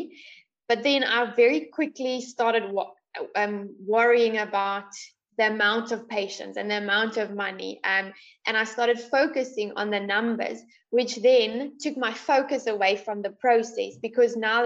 but 0.68 0.82
then 0.82 1.04
I 1.04 1.32
very 1.36 1.60
quickly 1.76 2.20
started 2.20 2.64
wa- 2.72 2.94
um, 3.36 3.54
worrying 3.94 4.38
about 4.38 4.90
the 5.38 5.46
amount 5.46 5.92
of 5.92 6.08
patients 6.08 6.56
and 6.56 6.68
the 6.68 6.78
amount 6.78 7.16
of 7.16 7.34
money, 7.46 7.80
um, 7.84 8.12
and 8.46 8.56
I 8.56 8.64
started 8.64 8.98
focusing 9.00 9.72
on 9.76 9.90
the 9.90 10.00
numbers, 10.00 10.58
which 10.90 11.14
then 11.22 11.78
took 11.82 11.96
my 11.96 12.12
focus 12.12 12.66
away 12.66 12.96
from 12.96 13.22
the 13.22 13.34
process 13.44 13.92
because 14.02 14.36
now 14.36 14.60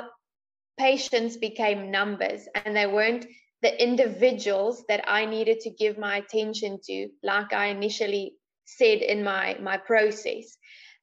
patients 0.79 1.37
became 1.37 1.91
numbers 1.91 2.49
and 2.55 2.77
they 2.77 2.87
weren't 2.87 3.27
the 3.63 3.83
individuals 3.83 4.85
that 4.89 5.05
I 5.09 5.25
needed 5.25 5.61
to 5.61 5.71
give 5.71 5.97
my 5.97 6.19
attention 6.19 6.79
to, 6.85 7.09
like 7.23 7.53
I 7.53 7.67
initially 7.67 8.35
said 8.67 8.99
in 8.99 9.25
my 9.25 9.57
my 9.61 9.77
process. 9.77 10.57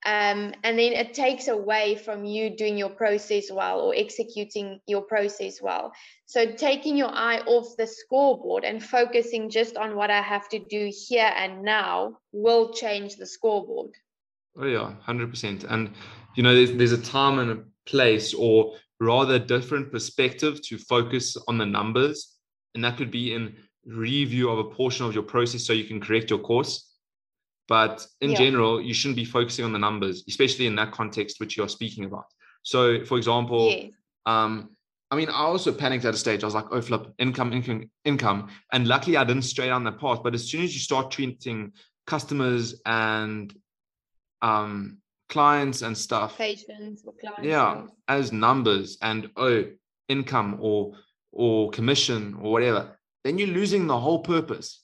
Um, 0.04 0.54
and 0.64 0.80
then 0.80 0.94
it 0.94 1.14
takes 1.14 1.48
away 1.48 1.96
from 1.96 2.26
you 2.26 2.56
doing 2.58 2.76
your 2.76 2.90
process 2.90 3.52
well 3.52 3.82
or 3.82 3.94
executing 3.96 4.80
your 4.88 5.04
process 5.04 5.62
well. 5.62 5.92
So 6.26 6.52
taking 6.54 6.98
your 6.98 7.12
eye 7.12 7.42
off 7.46 7.78
the 7.78 7.86
scoreboard 7.86 8.64
and 8.64 8.84
focusing 8.84 9.52
just 9.52 9.78
on 9.78 9.96
what 9.96 10.10
I 10.10 10.22
have 10.22 10.50
to 10.50 10.60
do 10.60 10.92
here 11.08 11.32
and 11.36 11.62
now 11.62 12.18
will 12.32 12.74
change 12.74 13.18
the 13.18 13.28
scoreboard. 13.28 13.92
Oh 14.58 14.66
yeah, 14.66 14.94
hundred 15.02 15.30
percent. 15.30 15.66
And 15.66 15.92
you 16.36 16.44
know, 16.44 16.56
there's, 16.56 16.74
there's 16.74 16.92
a 16.94 17.02
time 17.02 17.38
and 17.40 17.52
a 17.52 17.64
place, 17.86 18.34
or 18.34 18.74
rather, 19.02 19.40
different 19.40 19.92
perspective 19.92 20.62
to 20.62 20.78
focus 20.78 21.36
on 21.48 21.58
the 21.58 21.66
numbers, 21.66 22.38
and 22.76 22.84
that 22.84 22.98
could 22.98 23.12
be 23.12 23.34
in 23.34 23.56
review 23.86 24.50
of 24.50 24.60
a 24.60 24.64
portion 24.64 25.06
of 25.08 25.14
your 25.14 25.24
process 25.24 25.66
so 25.66 25.74
you 25.74 25.86
can 25.86 26.00
correct 26.00 26.30
your 26.30 26.40
course. 26.40 26.88
But 27.68 28.06
in 28.22 28.32
Yeah. 28.32 28.38
general, 28.38 28.80
you 28.80 28.94
shouldn't 28.94 29.16
be 29.16 29.26
focusing 29.26 29.66
on 29.66 29.74
the 29.74 29.80
numbers, 29.80 30.24
especially 30.28 30.68
in 30.68 30.76
that 30.76 30.92
context 30.92 31.40
which 31.40 31.58
you're 31.58 31.68
speaking 31.70 32.06
about. 32.06 32.26
So, 32.62 33.04
for 33.06 33.18
example, 33.18 33.70
Yes. 33.70 33.92
um, 34.28 34.76
I 35.10 35.16
mean, 35.16 35.30
I 35.30 35.44
also 35.54 35.74
panicked 35.74 36.06
at 36.06 36.14
a 36.14 36.18
stage. 36.18 36.44
I 36.44 36.46
was 36.46 36.56
like, 36.56 36.68
oh, 36.72 36.82
flip, 36.82 37.12
income, 37.18 37.52
income, 37.52 37.90
income. 38.06 38.50
And 38.72 38.88
luckily, 38.88 39.18
I 39.18 39.26
didn't 39.26 39.42
stray 39.44 39.68
down 39.68 39.84
that 39.86 40.00
path. 40.00 40.22
But 40.24 40.36
as 40.36 40.50
soon 40.50 40.62
as 40.64 40.74
you 40.74 40.80
start 40.80 41.12
treating 41.12 41.74
customers 42.06 42.82
and 42.86 43.54
um, 44.42 45.02
clients 45.32 45.82
and 45.82 45.98
stuff, 45.98 46.38
Patients 46.38 47.04
or 47.08 47.14
clients. 47.14 47.44
yeah, 47.44 47.88
as 48.08 48.32
numbers 48.32 48.98
and 49.02 49.30
oh, 49.38 49.64
income 50.10 50.58
or 50.60 50.94
or 51.32 51.72
commission 51.72 52.36
or 52.42 52.52
whatever, 52.52 53.00
then 53.24 53.38
you're 53.38 53.48
losing 53.48 53.88
the 53.88 53.98
whole 53.98 54.20
purpose. 54.20 54.84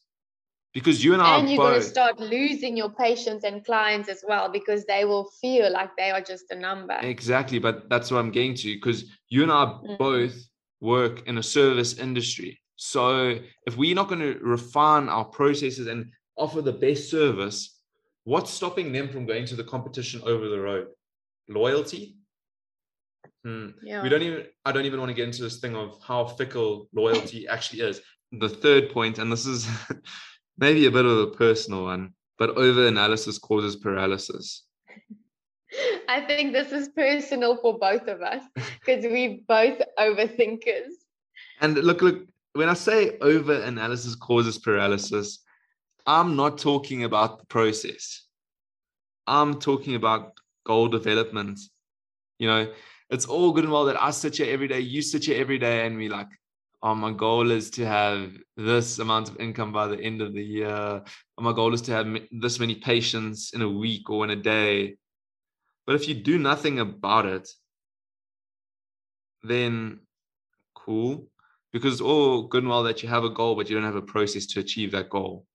Because 0.73 1.03
you 1.03 1.13
and 1.13 1.21
I 1.21 1.39
and 1.39 1.49
you're 1.49 1.57
going 1.57 1.81
to 1.81 1.81
start 1.81 2.19
losing 2.19 2.77
your 2.77 2.89
patients 2.91 3.43
and 3.43 3.65
clients 3.65 4.09
as 4.09 4.23
well 4.27 4.49
because 4.49 4.85
they 4.85 5.05
will 5.05 5.27
feel 5.41 5.71
like 5.71 5.89
they 5.97 6.11
are 6.11 6.21
just 6.21 6.45
a 6.51 6.55
number. 6.55 6.97
Exactly, 7.01 7.59
but 7.59 7.89
that's 7.89 8.09
what 8.11 8.19
I'm 8.19 8.31
getting 8.31 8.55
to 8.55 8.75
because 8.75 9.05
you 9.29 9.43
and 9.43 9.51
I 9.51 9.63
Mhm. 9.65 9.97
both 9.97 10.35
work 10.79 11.27
in 11.27 11.37
a 11.37 11.43
service 11.43 11.97
industry. 11.97 12.59
So 12.75 13.39
if 13.65 13.75
we're 13.75 13.95
not 13.95 14.07
going 14.07 14.21
to 14.21 14.39
refine 14.39 15.09
our 15.09 15.25
processes 15.25 15.87
and 15.87 16.11
offer 16.37 16.61
the 16.61 16.73
best 16.85 17.09
service, 17.09 17.76
what's 18.27 18.51
stopping 18.51 18.91
them 18.91 19.07
from 19.07 19.25
going 19.25 19.45
to 19.45 19.55
the 19.55 19.63
competition 19.63 20.21
over 20.25 20.49
the 20.49 20.59
road? 20.59 20.87
Loyalty? 21.47 22.17
Hmm. 23.45 23.69
Yeah. 23.81 24.03
We 24.03 24.09
don't 24.09 24.21
even 24.21 24.43
I 24.65 24.73
don't 24.73 24.83
even 24.83 24.99
want 24.99 25.09
to 25.09 25.15
get 25.15 25.27
into 25.27 25.43
this 25.43 25.59
thing 25.59 25.77
of 25.77 25.97
how 26.03 26.25
fickle 26.25 26.89
loyalty 26.93 27.47
actually 27.55 27.81
is. 27.81 28.01
The 28.33 28.49
third 28.49 28.91
point, 28.91 29.17
and 29.17 29.31
this 29.31 29.45
is 29.45 29.65
maybe 30.57 30.87
a 30.87 30.91
bit 30.91 31.05
of 31.05 31.17
a 31.19 31.27
personal 31.27 31.85
one, 31.85 32.13
but 32.37 32.49
over 32.49 32.87
analysis 32.87 33.37
causes 33.37 33.77
paralysis. 33.77 34.65
I 36.09 36.19
think 36.21 36.51
this 36.51 36.73
is 36.73 36.89
personal 36.89 37.57
for 37.61 37.79
both 37.79 38.07
of 38.07 38.21
us 38.21 38.43
because 38.55 39.05
we're 39.05 39.37
both 39.47 39.81
overthinkers. 39.97 40.91
And 41.61 41.75
look, 41.75 42.01
look, 42.01 42.27
when 42.53 42.67
I 42.67 42.73
say 42.73 43.17
over 43.21 43.53
analysis 43.53 44.15
causes 44.15 44.57
paralysis, 44.57 45.45
I'm 46.07 46.37
not 46.37 46.57
talking 46.57 47.03
about 47.03 47.39
the 47.39 47.45
process. 47.47 48.25
I'm 49.27 49.59
talking 49.59 49.95
about 49.95 50.31
goal 50.65 50.87
development. 50.87 51.59
You 52.39 52.47
know, 52.47 52.73
it's 53.09 53.25
all 53.25 53.51
good 53.51 53.65
and 53.65 53.73
well 53.73 53.85
that 53.85 54.01
I 54.01 54.11
sit 54.11 54.37
here 54.37 54.51
every 54.51 54.69
day, 54.69 54.79
you 54.79 55.01
sit 55.01 55.25
here 55.25 55.39
every 55.39 55.59
day, 55.59 55.85
and 55.85 55.97
we 55.97 56.07
like, 56.07 56.29
oh, 56.81 56.95
my 56.95 57.11
goal 57.11 57.51
is 57.51 57.69
to 57.71 57.85
have 57.85 58.31
this 58.55 58.99
amount 58.99 59.29
of 59.29 59.37
income 59.41 59.73
by 59.73 59.87
the 59.87 59.99
end 59.99 60.21
of 60.21 60.33
the 60.33 60.43
year. 60.43 60.69
Or 61.37 61.43
my 61.43 61.51
goal 61.51 61.73
is 61.73 61.81
to 61.83 61.91
have 61.91 62.07
this 62.31 62.57
many 62.57 62.75
patients 62.75 63.53
in 63.53 63.61
a 63.61 63.69
week 63.69 64.09
or 64.09 64.23
in 64.23 64.29
a 64.29 64.35
day. 64.35 64.95
But 65.85 65.95
if 65.95 66.07
you 66.07 66.15
do 66.15 66.37
nothing 66.37 66.79
about 66.79 67.25
it, 67.25 67.49
then 69.43 69.99
cool 70.73 71.27
because 71.73 71.93
it's 71.93 72.01
all 72.01 72.43
good 72.43 72.63
and 72.63 72.69
well 72.69 72.83
that 72.83 73.03
you 73.03 73.09
have 73.09 73.25
a 73.25 73.29
goal, 73.29 73.55
but 73.55 73.69
you 73.69 73.75
don't 73.75 73.85
have 73.85 73.95
a 73.95 74.01
process 74.01 74.45
to 74.47 74.61
achieve 74.61 74.91
that 74.91 75.09
goal. 75.09 75.45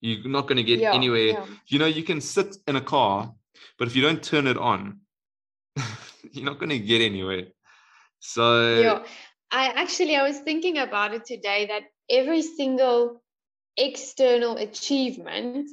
You're 0.00 0.28
not 0.28 0.46
going 0.46 0.56
to 0.56 0.62
get 0.62 0.78
Yeah, 0.78 0.94
anywhere. 0.94 1.28
yeah. 1.28 1.46
You 1.66 1.78
know, 1.78 1.86
you 1.86 2.02
can 2.04 2.20
sit 2.20 2.56
in 2.66 2.76
a 2.76 2.80
car, 2.80 3.34
but 3.78 3.88
if 3.88 3.96
you 3.96 4.02
don't 4.02 4.22
turn 4.22 4.46
it 4.46 4.56
on, 4.56 5.00
you're 6.32 6.44
not 6.44 6.58
going 6.58 6.70
to 6.70 6.78
get 6.78 7.00
anywhere. 7.00 7.46
So, 8.20 8.74
yeah. 8.80 9.04
I 9.50 9.68
actually 9.68 10.14
I 10.16 10.22
was 10.22 10.38
thinking 10.40 10.78
about 10.78 11.14
it 11.14 11.24
today 11.24 11.66
that 11.66 11.82
every 12.10 12.42
single 12.42 13.22
external 13.76 14.56
achievement 14.56 15.68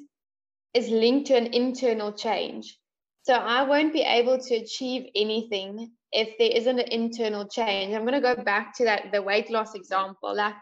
is 0.74 0.90
linked 0.90 1.28
to 1.28 1.36
an 1.36 1.48
internal 1.54 2.14
change. 2.14 2.78
So 3.24 3.34
I 3.34 3.64
won't 3.64 3.92
be 3.92 4.02
able 4.02 4.38
to 4.38 4.56
achieve 4.56 5.10
anything 5.16 5.92
if 6.12 6.38
there 6.38 6.52
isn't 6.52 6.80
an 6.80 6.88
internal 6.92 7.48
change. 7.48 7.94
I'm 7.94 8.06
going 8.06 8.14
to 8.14 8.22
go 8.22 8.42
back 8.42 8.78
to 8.78 8.86
that 8.86 9.12
the 9.12 9.22
weight 9.22 9.50
loss 9.50 9.74
example. 9.74 10.36
Like 10.36 10.54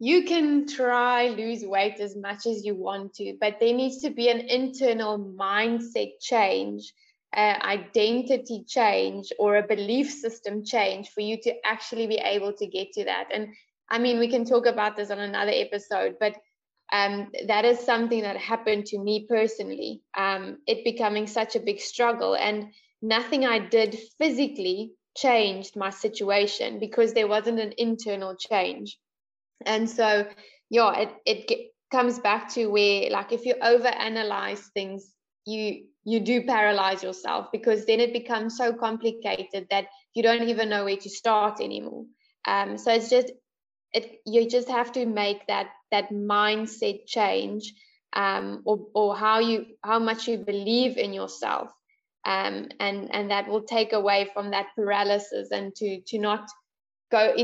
you 0.00 0.24
can 0.24 0.66
try 0.66 1.28
lose 1.28 1.64
weight 1.64 1.98
as 2.00 2.16
much 2.16 2.46
as 2.46 2.64
you 2.64 2.74
want 2.74 3.14
to, 3.14 3.36
but 3.40 3.58
there 3.58 3.74
needs 3.74 4.00
to 4.02 4.10
be 4.10 4.28
an 4.28 4.40
internal 4.40 5.18
mindset 5.18 6.12
change, 6.20 6.92
uh, 7.36 7.56
identity 7.62 8.64
change, 8.66 9.32
or 9.38 9.56
a 9.56 9.66
belief 9.66 10.10
system 10.10 10.64
change 10.64 11.08
for 11.08 11.20
you 11.20 11.36
to 11.42 11.54
actually 11.66 12.06
be 12.06 12.16
able 12.16 12.52
to 12.52 12.66
get 12.66 12.92
to 12.92 13.04
that. 13.04 13.28
And 13.32 13.48
I 13.90 13.98
mean, 13.98 14.20
we 14.20 14.28
can 14.28 14.44
talk 14.44 14.66
about 14.66 14.96
this 14.96 15.10
on 15.10 15.18
another 15.18 15.52
episode, 15.52 16.16
but 16.20 16.36
um, 16.92 17.30
that 17.48 17.64
is 17.64 17.80
something 17.80 18.22
that 18.22 18.36
happened 18.36 18.86
to 18.86 18.98
me 18.98 19.26
personally. 19.28 20.02
Um, 20.16 20.58
it 20.66 20.84
becoming 20.84 21.26
such 21.26 21.56
a 21.56 21.60
big 21.60 21.80
struggle, 21.80 22.36
and 22.36 22.72
nothing 23.02 23.44
I 23.44 23.58
did 23.58 23.98
physically 24.16 24.92
changed 25.16 25.74
my 25.74 25.90
situation 25.90 26.78
because 26.78 27.14
there 27.14 27.26
wasn't 27.26 27.58
an 27.58 27.74
internal 27.76 28.36
change. 28.36 28.96
And 29.66 29.88
so, 29.88 30.26
yeah, 30.70 30.98
it 30.98 31.10
it 31.26 31.48
ge- 31.48 31.70
comes 31.90 32.18
back 32.18 32.52
to 32.54 32.66
where, 32.66 33.10
like, 33.10 33.32
if 33.32 33.44
you 33.44 33.54
overanalyze 33.54 34.64
things, 34.74 35.12
you 35.44 35.86
you 36.04 36.20
do 36.20 36.44
paralyze 36.44 37.02
yourself 37.02 37.48
because 37.52 37.84
then 37.86 38.00
it 38.00 38.12
becomes 38.12 38.56
so 38.56 38.72
complicated 38.72 39.66
that 39.70 39.86
you 40.14 40.22
don't 40.22 40.48
even 40.48 40.68
know 40.68 40.84
where 40.84 40.96
to 40.96 41.10
start 41.10 41.60
anymore. 41.60 42.04
Um, 42.46 42.78
so 42.78 42.92
it's 42.92 43.10
just 43.10 43.32
it 43.92 44.20
you 44.26 44.48
just 44.48 44.68
have 44.68 44.92
to 44.92 45.06
make 45.06 45.46
that 45.46 45.68
that 45.90 46.10
mindset 46.10 47.06
change 47.06 47.72
um, 48.12 48.62
or 48.64 48.86
or 48.94 49.16
how 49.16 49.38
you 49.38 49.66
how 49.82 49.98
much 49.98 50.28
you 50.28 50.38
believe 50.38 50.96
in 50.96 51.12
yourself 51.12 51.70
um, 52.24 52.68
and 52.80 53.14
and 53.14 53.30
that 53.30 53.48
will 53.48 53.62
take 53.62 53.92
away 53.92 54.28
from 54.32 54.50
that 54.50 54.66
paralysis 54.76 55.50
and 55.50 55.74
to 55.76 56.00
to 56.06 56.18
not 56.18 56.48
go 57.10 57.34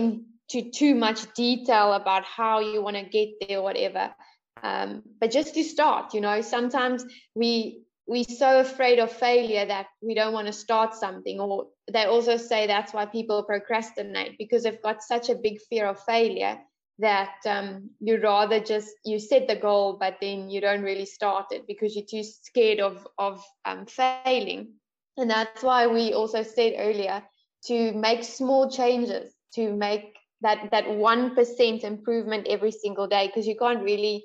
into 0.54 0.70
too 0.70 0.94
much 0.94 1.32
detail 1.34 1.92
about 1.92 2.24
how 2.24 2.60
you 2.60 2.82
want 2.82 2.96
to 2.96 3.04
get 3.04 3.28
there 3.46 3.62
whatever. 3.62 4.14
Um, 4.62 5.02
but 5.20 5.30
just 5.30 5.54
to 5.54 5.64
start 5.64 6.14
you 6.14 6.20
know 6.20 6.40
sometimes 6.40 7.04
we 7.34 7.82
we're 8.06 8.24
so 8.24 8.60
afraid 8.60 8.98
of 8.98 9.10
failure 9.10 9.66
that 9.66 9.86
we 10.00 10.14
don't 10.14 10.32
want 10.32 10.46
to 10.46 10.52
start 10.52 10.94
something 10.94 11.40
or 11.40 11.66
they 11.92 12.04
also 12.04 12.36
say 12.36 12.66
that's 12.66 12.92
why 12.92 13.06
people 13.06 13.42
procrastinate 13.42 14.38
because 14.38 14.62
they've 14.62 14.82
got 14.82 15.02
such 15.02 15.28
a 15.28 15.34
big 15.34 15.60
fear 15.68 15.86
of 15.86 16.00
failure 16.04 16.58
that 16.98 17.34
um, 17.46 17.90
you 18.00 18.20
rather 18.20 18.60
just 18.60 18.90
you 19.04 19.18
set 19.18 19.48
the 19.48 19.56
goal 19.56 19.96
but 19.98 20.16
then 20.20 20.48
you 20.48 20.60
don't 20.60 20.82
really 20.82 21.06
start 21.06 21.46
it 21.50 21.66
because 21.66 21.96
you're 21.96 22.06
too 22.08 22.22
scared 22.22 22.80
of 22.80 23.06
of 23.18 23.42
um, 23.64 23.86
failing. 23.86 24.74
And 25.16 25.30
that's 25.30 25.62
why 25.62 25.86
we 25.86 26.12
also 26.12 26.42
said 26.42 26.74
earlier 26.78 27.22
to 27.66 27.92
make 27.92 28.24
small 28.24 28.70
changes 28.70 29.32
to 29.54 29.72
make 29.72 30.13
that 30.44 30.70
that 30.70 30.84
1% 30.84 31.84
improvement 31.84 32.46
every 32.48 32.70
single 32.70 33.06
day 33.06 33.26
because 33.26 33.46
you 33.46 33.56
can't 33.56 33.82
really 33.82 34.24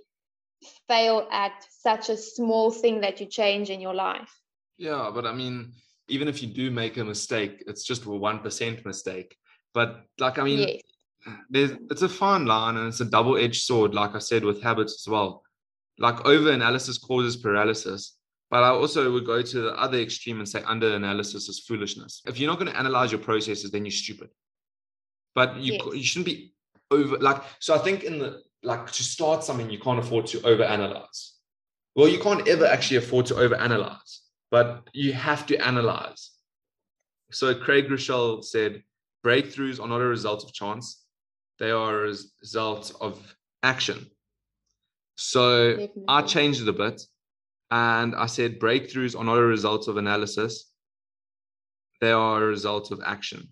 fail 0.87 1.27
at 1.31 1.65
such 1.69 2.09
a 2.09 2.17
small 2.17 2.69
thing 2.69 3.01
that 3.01 3.19
you 3.19 3.25
change 3.25 3.69
in 3.69 3.81
your 3.81 3.93
life 3.93 4.33
yeah 4.77 5.09
but 5.13 5.25
i 5.25 5.33
mean 5.33 5.71
even 6.09 6.27
if 6.27 6.41
you 6.41 6.49
do 6.61 6.69
make 6.69 6.97
a 6.97 7.03
mistake 7.03 7.63
it's 7.67 7.83
just 7.83 8.03
a 8.03 8.09
1% 8.09 8.85
mistake 8.85 9.35
but 9.73 10.03
like 10.19 10.37
i 10.37 10.43
mean 10.43 10.59
yes 10.59 10.81
there's 11.49 11.71
it's 11.89 12.01
a 12.01 12.09
fine 12.09 12.45
line 12.45 12.77
and 12.77 12.87
it's 12.87 13.01
a 13.01 13.05
double-edged 13.05 13.61
sword, 13.63 13.93
like 13.93 14.15
I 14.15 14.19
said, 14.19 14.43
with 14.43 14.61
habits 14.61 15.05
as 15.05 15.09
well. 15.09 15.43
Like 15.97 16.25
over 16.25 16.51
analysis 16.51 16.97
causes 16.97 17.37
paralysis. 17.37 18.15
But 18.49 18.63
I 18.63 18.69
also 18.69 19.11
would 19.11 19.27
go 19.27 19.43
to 19.43 19.61
the 19.61 19.79
other 19.79 19.99
extreme 19.99 20.39
and 20.39 20.49
say 20.49 20.63
under 20.63 20.95
analysis 20.95 21.49
is 21.49 21.59
foolishness. 21.59 22.23
If 22.25 22.39
you're 22.39 22.49
not 22.49 22.57
going 22.57 22.71
to 22.71 22.77
analyze 22.77 23.11
your 23.11 23.21
processes, 23.21 23.69
then 23.69 23.85
you're 23.85 23.91
stupid. 23.91 24.29
But 25.39 25.57
you 25.57 25.73
yes. 25.73 25.95
you 25.99 26.03
shouldn't 26.03 26.25
be 26.33 26.53
over 26.91 27.17
like 27.17 27.41
so. 27.59 27.75
I 27.75 27.81
think 27.85 28.03
in 28.03 28.19
the 28.19 28.41
like 28.71 28.91
to 28.91 29.03
start 29.03 29.43
something, 29.43 29.69
you 29.69 29.79
can't 29.79 29.99
afford 29.99 30.25
to 30.27 30.37
over 30.51 30.63
analyze. 30.63 31.19
Well, 31.95 32.09
you 32.09 32.19
can't 32.19 32.47
ever 32.47 32.65
actually 32.65 32.97
afford 32.97 33.25
to 33.27 33.35
over 33.35 33.55
analyze, 33.55 34.11
but 34.51 34.67
you 34.93 35.13
have 35.13 35.45
to 35.47 35.55
analyze. 35.71 36.31
So 37.31 37.53
Craig 37.55 37.87
Groeschel 37.87 38.43
said, 38.43 38.83
breakthroughs 39.25 39.79
are 39.81 39.87
not 39.87 40.01
a 40.01 40.05
result 40.17 40.43
of 40.43 40.51
chance 40.51 41.05
they 41.59 41.71
are 41.71 41.99
a 41.99 42.07
result 42.41 42.95
of 43.01 43.35
action. 43.63 44.09
So 45.17 45.71
Definitely. 45.71 46.03
I 46.07 46.21
changed 46.21 46.61
it 46.61 46.69
a 46.69 46.73
bit 46.73 47.01
and 47.69 48.15
I 48.15 48.25
said 48.27 48.59
breakthroughs 48.59 49.19
are 49.19 49.25
not 49.25 49.37
a 49.37 49.43
result 49.43 49.87
of 49.87 49.97
analysis, 49.97 50.71
they 51.99 52.11
are 52.11 52.41
a 52.41 52.47
result 52.47 52.91
of 52.91 53.01
action. 53.05 53.49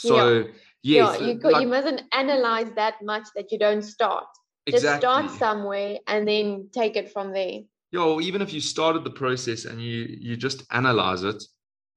So, 0.00 0.38
yeah. 0.38 0.44
yes, 0.82 1.20
yeah, 1.20 1.26
you, 1.26 1.38
like, 1.38 1.62
you 1.62 1.68
mustn't 1.68 2.02
analyze 2.12 2.70
that 2.76 2.94
much 3.02 3.26
that 3.36 3.52
you 3.52 3.58
don't 3.58 3.82
start. 3.82 4.24
Exactly. 4.66 4.88
Just 4.88 5.00
start 5.00 5.30
somewhere 5.38 5.98
and 6.06 6.26
then 6.26 6.68
take 6.72 6.96
it 6.96 7.12
from 7.12 7.32
there. 7.32 7.60
Yeah, 7.92 8.04
well, 8.04 8.20
even 8.20 8.40
if 8.40 8.52
you 8.52 8.60
started 8.60 9.04
the 9.04 9.10
process 9.10 9.64
and 9.64 9.82
you 9.82 10.16
you 10.20 10.36
just 10.36 10.62
analyze 10.70 11.22
it 11.22 11.42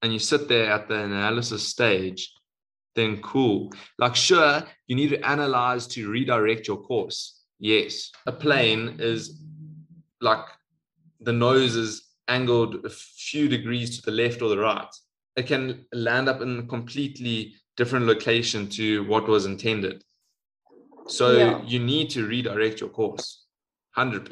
and 0.01 0.11
you 0.11 0.19
sit 0.19 0.47
there 0.47 0.71
at 0.71 0.87
the 0.87 0.95
analysis 0.95 1.67
stage 1.67 2.29
then 2.95 3.21
cool. 3.21 3.71
Like, 3.97 4.15
sure, 4.15 4.63
you 4.87 4.95
need 4.95 5.09
to 5.09 5.27
analyze 5.27 5.87
to 5.87 6.09
redirect 6.09 6.67
your 6.67 6.77
course. 6.77 7.41
Yes. 7.59 8.11
A 8.25 8.31
plane 8.31 8.97
is 8.99 9.41
like 10.21 10.45
the 11.19 11.33
nose 11.33 11.75
is 11.75 12.03
angled 12.27 12.85
a 12.85 12.89
few 12.89 13.47
degrees 13.47 13.97
to 13.97 14.01
the 14.03 14.11
left 14.11 14.41
or 14.41 14.49
the 14.49 14.57
right. 14.57 14.93
It 15.35 15.47
can 15.47 15.85
land 15.91 16.29
up 16.29 16.41
in 16.41 16.67
completely 16.67 17.55
different 17.77 18.05
location 18.05 18.67
to 18.69 19.03
what 19.05 19.27
was 19.27 19.45
intended. 19.45 20.03
So 21.07 21.31
yeah. 21.31 21.61
you 21.65 21.79
need 21.79 22.09
to 22.11 22.25
redirect 22.25 22.79
your 22.79 22.89
course 22.89 23.45
100%. 23.97 24.29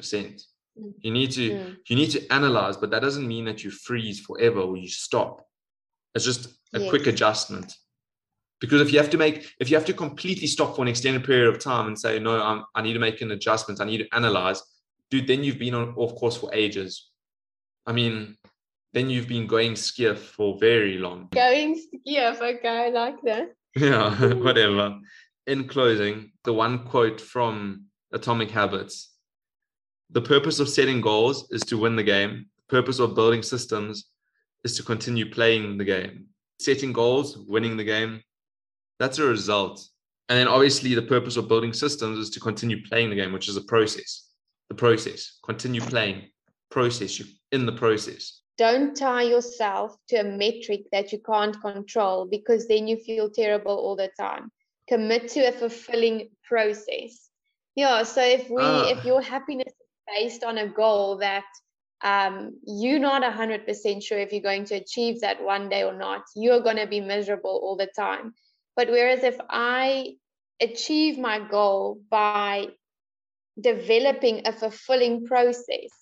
Mm. 0.79 0.93
You 0.99 1.11
need 1.11 1.31
to 1.31 1.49
mm. 1.49 1.77
you 1.89 1.95
need 1.95 2.11
to 2.11 2.33
analyze, 2.33 2.77
but 2.77 2.91
that 2.91 3.01
doesn't 3.01 3.27
mean 3.27 3.45
that 3.45 3.63
you 3.63 3.71
freeze 3.71 4.21
forever 4.21 4.61
or 4.61 4.77
you 4.77 4.87
stop. 4.87 5.45
It's 6.15 6.25
just 6.25 6.47
a 6.73 6.79
yes. 6.79 6.89
quick 6.89 7.07
adjustment 7.07 7.75
because 8.61 8.79
if 8.79 8.93
you 8.93 8.99
have 8.99 9.09
to 9.09 9.17
make 9.17 9.53
if 9.59 9.69
you 9.69 9.75
have 9.75 9.85
to 9.85 9.93
completely 9.93 10.47
stop 10.47 10.75
for 10.75 10.83
an 10.83 10.87
extended 10.87 11.25
period 11.25 11.47
of 11.47 11.59
time 11.59 11.87
and 11.87 11.99
say 11.99 12.19
no 12.19 12.41
I'm, 12.41 12.63
i 12.73 12.81
need 12.81 12.93
to 12.93 12.99
make 12.99 13.21
an 13.21 13.31
adjustment 13.31 13.81
i 13.81 13.85
need 13.85 13.97
to 13.97 14.15
analyze 14.15 14.61
dude 15.09 15.27
then 15.27 15.43
you've 15.43 15.59
been 15.59 15.73
on 15.73 15.93
off 15.97 16.15
course 16.15 16.37
for 16.37 16.53
ages 16.53 17.09
i 17.85 17.91
mean 17.91 18.37
then 18.93 19.09
you've 19.09 19.27
been 19.27 19.47
going 19.47 19.75
skiff 19.75 20.19
for 20.19 20.57
very 20.59 20.97
long 20.97 21.27
going 21.31 21.75
skiff 21.75 22.41
okay 22.41 22.85
i 22.85 22.89
like 22.89 23.21
that 23.21 23.53
yeah 23.75 24.15
mm. 24.17 24.43
whatever 24.43 24.97
in 25.47 25.67
closing 25.67 26.31
the 26.43 26.53
one 26.53 26.85
quote 26.85 27.19
from 27.19 27.85
atomic 28.13 28.51
habits 28.51 29.15
the 30.09 30.21
purpose 30.21 30.59
of 30.59 30.67
setting 30.67 31.01
goals 31.01 31.47
is 31.51 31.61
to 31.61 31.77
win 31.77 31.95
the 31.95 32.03
game 32.03 32.45
the 32.57 32.75
purpose 32.75 32.99
of 32.99 33.15
building 33.15 33.41
systems 33.41 34.05
is 34.63 34.75
to 34.75 34.83
continue 34.83 35.29
playing 35.29 35.77
the 35.77 35.85
game 35.85 36.25
setting 36.59 36.93
goals 36.93 37.37
winning 37.47 37.77
the 37.77 37.83
game 37.83 38.21
that's 39.01 39.17
a 39.17 39.25
result. 39.25 39.83
And 40.29 40.37
then 40.37 40.47
obviously 40.47 40.93
the 40.93 41.01
purpose 41.01 41.35
of 41.35 41.47
building 41.47 41.73
systems 41.73 42.19
is 42.19 42.29
to 42.29 42.39
continue 42.39 42.85
playing 42.85 43.09
the 43.09 43.15
game, 43.15 43.33
which 43.33 43.49
is 43.49 43.57
a 43.57 43.61
process. 43.61 44.29
The 44.69 44.75
process. 44.75 45.39
Continue 45.43 45.81
playing. 45.81 46.27
Process. 46.69 47.17
You 47.17 47.25
in 47.51 47.65
the 47.65 47.71
process. 47.71 48.41
Don't 48.61 48.95
tie 48.95 49.23
yourself 49.23 49.97
to 50.09 50.17
a 50.17 50.23
metric 50.23 50.81
that 50.91 51.11
you 51.11 51.17
can't 51.17 51.59
control 51.59 52.27
because 52.27 52.67
then 52.67 52.87
you 52.87 52.95
feel 52.95 53.27
terrible 53.27 53.75
all 53.75 53.95
the 53.95 54.11
time. 54.19 54.51
Commit 54.87 55.29
to 55.29 55.47
a 55.47 55.51
fulfilling 55.51 56.29
process. 56.43 57.27
Yeah. 57.75 58.03
So 58.03 58.21
if 58.21 58.51
we 58.51 58.61
ah. 58.61 58.87
if 58.89 59.03
your 59.03 59.19
happiness 59.19 59.73
is 59.73 59.87
based 60.15 60.43
on 60.43 60.59
a 60.59 60.67
goal 60.67 61.17
that 61.17 61.45
um, 62.03 62.59
you're 62.63 62.99
not 62.99 63.23
100% 63.23 64.03
sure 64.03 64.19
if 64.19 64.31
you're 64.31 64.49
going 64.51 64.65
to 64.65 64.75
achieve 64.75 65.21
that 65.21 65.43
one 65.43 65.67
day 65.67 65.83
or 65.83 65.97
not, 65.97 66.21
you're 66.35 66.61
going 66.61 66.77
to 66.77 66.85
be 66.85 67.01
miserable 67.01 67.59
all 67.63 67.75
the 67.75 67.89
time. 67.95 68.35
But 68.75 68.89
whereas 68.89 69.23
if 69.23 69.37
I 69.49 70.17
achieve 70.59 71.17
my 71.17 71.39
goal 71.39 71.99
by 72.11 72.67
developing 73.59 74.45
a 74.45 74.53
fulfilling 74.53 75.25
process, 75.25 76.00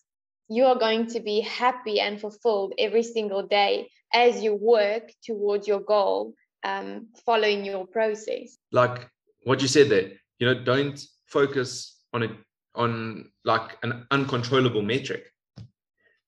you 0.49 0.65
are 0.65 0.77
going 0.77 1.07
to 1.07 1.19
be 1.19 1.41
happy 1.41 1.99
and 1.99 2.19
fulfilled 2.19 2.73
every 2.77 3.03
single 3.03 3.43
day 3.43 3.89
as 4.13 4.41
you 4.41 4.55
work 4.55 5.11
towards 5.23 5.67
your 5.67 5.81
goal, 5.81 6.33
um, 6.63 7.07
following 7.25 7.63
your 7.63 7.85
process. 7.85 8.57
Like 8.71 9.09
what 9.43 9.61
you 9.61 9.67
said 9.67 9.89
there, 9.89 10.11
you 10.39 10.47
know, 10.47 10.63
don't 10.63 10.99
focus 11.27 11.97
on 12.13 12.23
it 12.23 12.31
on 12.75 13.29
like 13.45 13.77
an 13.83 14.05
uncontrollable 14.11 14.81
metric. 14.81 15.25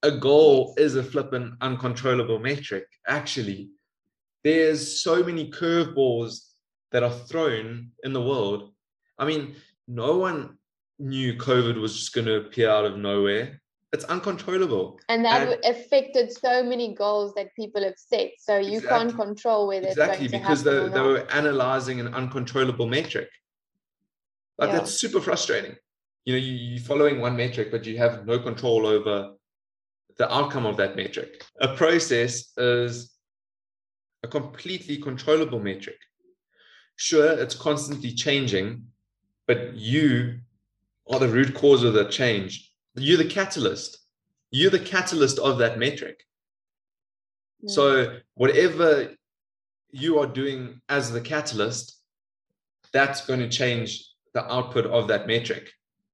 A 0.03 0.11
goal 0.11 0.73
is 0.77 0.95
a 0.95 1.03
flippin' 1.03 1.55
uncontrollable 1.61 2.39
metric, 2.39 2.85
actually 3.07 3.69
there's 4.43 5.03
so 5.03 5.23
many 5.23 5.51
curveballs 5.51 6.47
that 6.91 7.03
are 7.03 7.11
thrown 7.11 7.91
in 8.03 8.13
the 8.13 8.21
world. 8.21 8.73
I 9.17 9.25
mean, 9.25 9.55
no 9.87 10.17
one 10.17 10.57
knew 10.99 11.35
COVID 11.35 11.79
was 11.79 11.97
just 11.97 12.13
going 12.13 12.27
to 12.27 12.37
appear 12.37 12.69
out 12.69 12.85
of 12.85 12.97
nowhere. 12.97 13.60
It's 13.93 14.05
uncontrollable. 14.05 14.99
And 15.09 15.25
that 15.25 15.49
and, 15.49 15.65
affected 15.65 16.31
so 16.31 16.63
many 16.63 16.95
goals 16.95 17.33
that 17.35 17.53
people 17.55 17.83
have 17.83 17.97
set. 17.97 18.31
So 18.39 18.57
you 18.57 18.77
exactly, 18.77 18.89
can't 18.89 19.15
control 19.15 19.67
whether 19.67 19.87
exactly 19.87 20.29
because 20.29 20.63
they, 20.63 20.87
they 20.87 21.01
were 21.01 21.27
analyzing 21.31 21.99
an 21.99 22.13
uncontrollable 22.13 22.87
metric. 22.87 23.27
Like 24.57 24.69
yeah. 24.69 24.77
that's 24.77 24.93
super 24.93 25.19
frustrating. 25.19 25.75
You 26.23 26.33
know, 26.33 26.39
you, 26.39 26.53
you're 26.53 26.83
following 26.83 27.19
one 27.19 27.35
metric, 27.35 27.69
but 27.69 27.85
you 27.85 27.97
have 27.97 28.25
no 28.25 28.39
control 28.39 28.85
over 28.85 29.33
the 30.17 30.33
outcome 30.33 30.65
of 30.65 30.77
that 30.77 30.95
metric. 30.95 31.43
A 31.59 31.75
process 31.75 32.51
is 32.57 33.13
a 34.23 34.27
completely 34.27 34.97
controllable 34.97 35.59
metric. 35.59 35.97
Sure, 36.95 37.31
it's 37.31 37.55
constantly 37.55 38.13
changing, 38.13 38.85
but 39.47 39.73
you 39.73 40.39
are 41.09 41.19
the 41.19 41.27
root 41.27 41.53
cause 41.55 41.83
of 41.83 41.93
the 41.93 42.05
change. 42.05 42.70
You're 42.95 43.17
the 43.17 43.25
catalyst. 43.25 43.99
You're 44.51 44.71
the 44.71 44.79
catalyst 44.79 45.39
of 45.39 45.57
that 45.59 45.79
metric. 45.79 46.23
Mm. 47.63 47.69
So, 47.69 48.17
whatever 48.35 49.15
you 49.91 50.19
are 50.19 50.27
doing 50.27 50.81
as 50.89 51.11
the 51.11 51.21
catalyst, 51.21 51.97
that's 52.93 53.25
going 53.25 53.39
to 53.39 53.49
change 53.49 54.05
the 54.33 54.51
output 54.51 54.85
of 54.85 55.07
that 55.07 55.27
metric. 55.27 55.69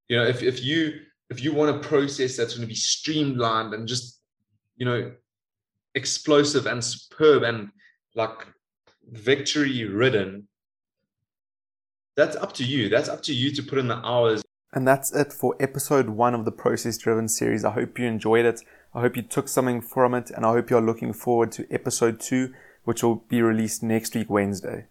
You 0.07 0.17
know, 0.17 0.25
if, 0.25 0.41
if 0.43 0.63
you 0.63 0.99
if 1.29 1.43
you 1.43 1.53
want 1.53 1.75
a 1.75 1.87
process 1.87 2.37
that's 2.37 2.53
going 2.53 2.61
to 2.61 2.67
be 2.67 2.75
streamlined 2.75 3.73
and 3.73 3.87
just, 3.87 4.21
you 4.77 4.85
know, 4.85 5.11
explosive 5.93 6.67
and 6.67 6.83
superb 6.83 7.43
and 7.43 7.69
like 8.15 8.47
victory 9.11 9.83
ridden, 9.85 10.47
that's 12.15 12.35
up 12.35 12.53
to 12.53 12.63
you. 12.63 12.89
That's 12.89 13.09
up 13.09 13.21
to 13.23 13.33
you 13.33 13.51
to 13.53 13.63
put 13.63 13.77
in 13.77 13.87
the 13.87 13.97
hours. 13.97 14.41
And 14.77 14.87
that's 14.87 15.11
it 15.11 15.33
for 15.33 15.55
episode 15.59 16.07
one 16.07 16.35
of 16.35 16.45
the 16.45 16.51
process 16.51 16.99
driven 16.99 17.27
series. 17.29 17.65
I 17.65 17.71
hope 17.71 17.97
you 17.97 18.05
enjoyed 18.05 18.45
it. 18.45 18.61
I 18.93 19.01
hope 19.01 19.15
you 19.15 19.23
took 19.23 19.47
something 19.47 19.81
from 19.81 20.13
it, 20.13 20.29
and 20.29 20.45
I 20.45 20.51
hope 20.51 20.69
you're 20.69 20.81
looking 20.81 21.13
forward 21.13 21.51
to 21.53 21.65
episode 21.73 22.19
two, 22.19 22.53
which 22.83 23.01
will 23.01 23.15
be 23.27 23.41
released 23.41 23.81
next 23.81 24.13
week, 24.13 24.29
Wednesday. 24.29 24.85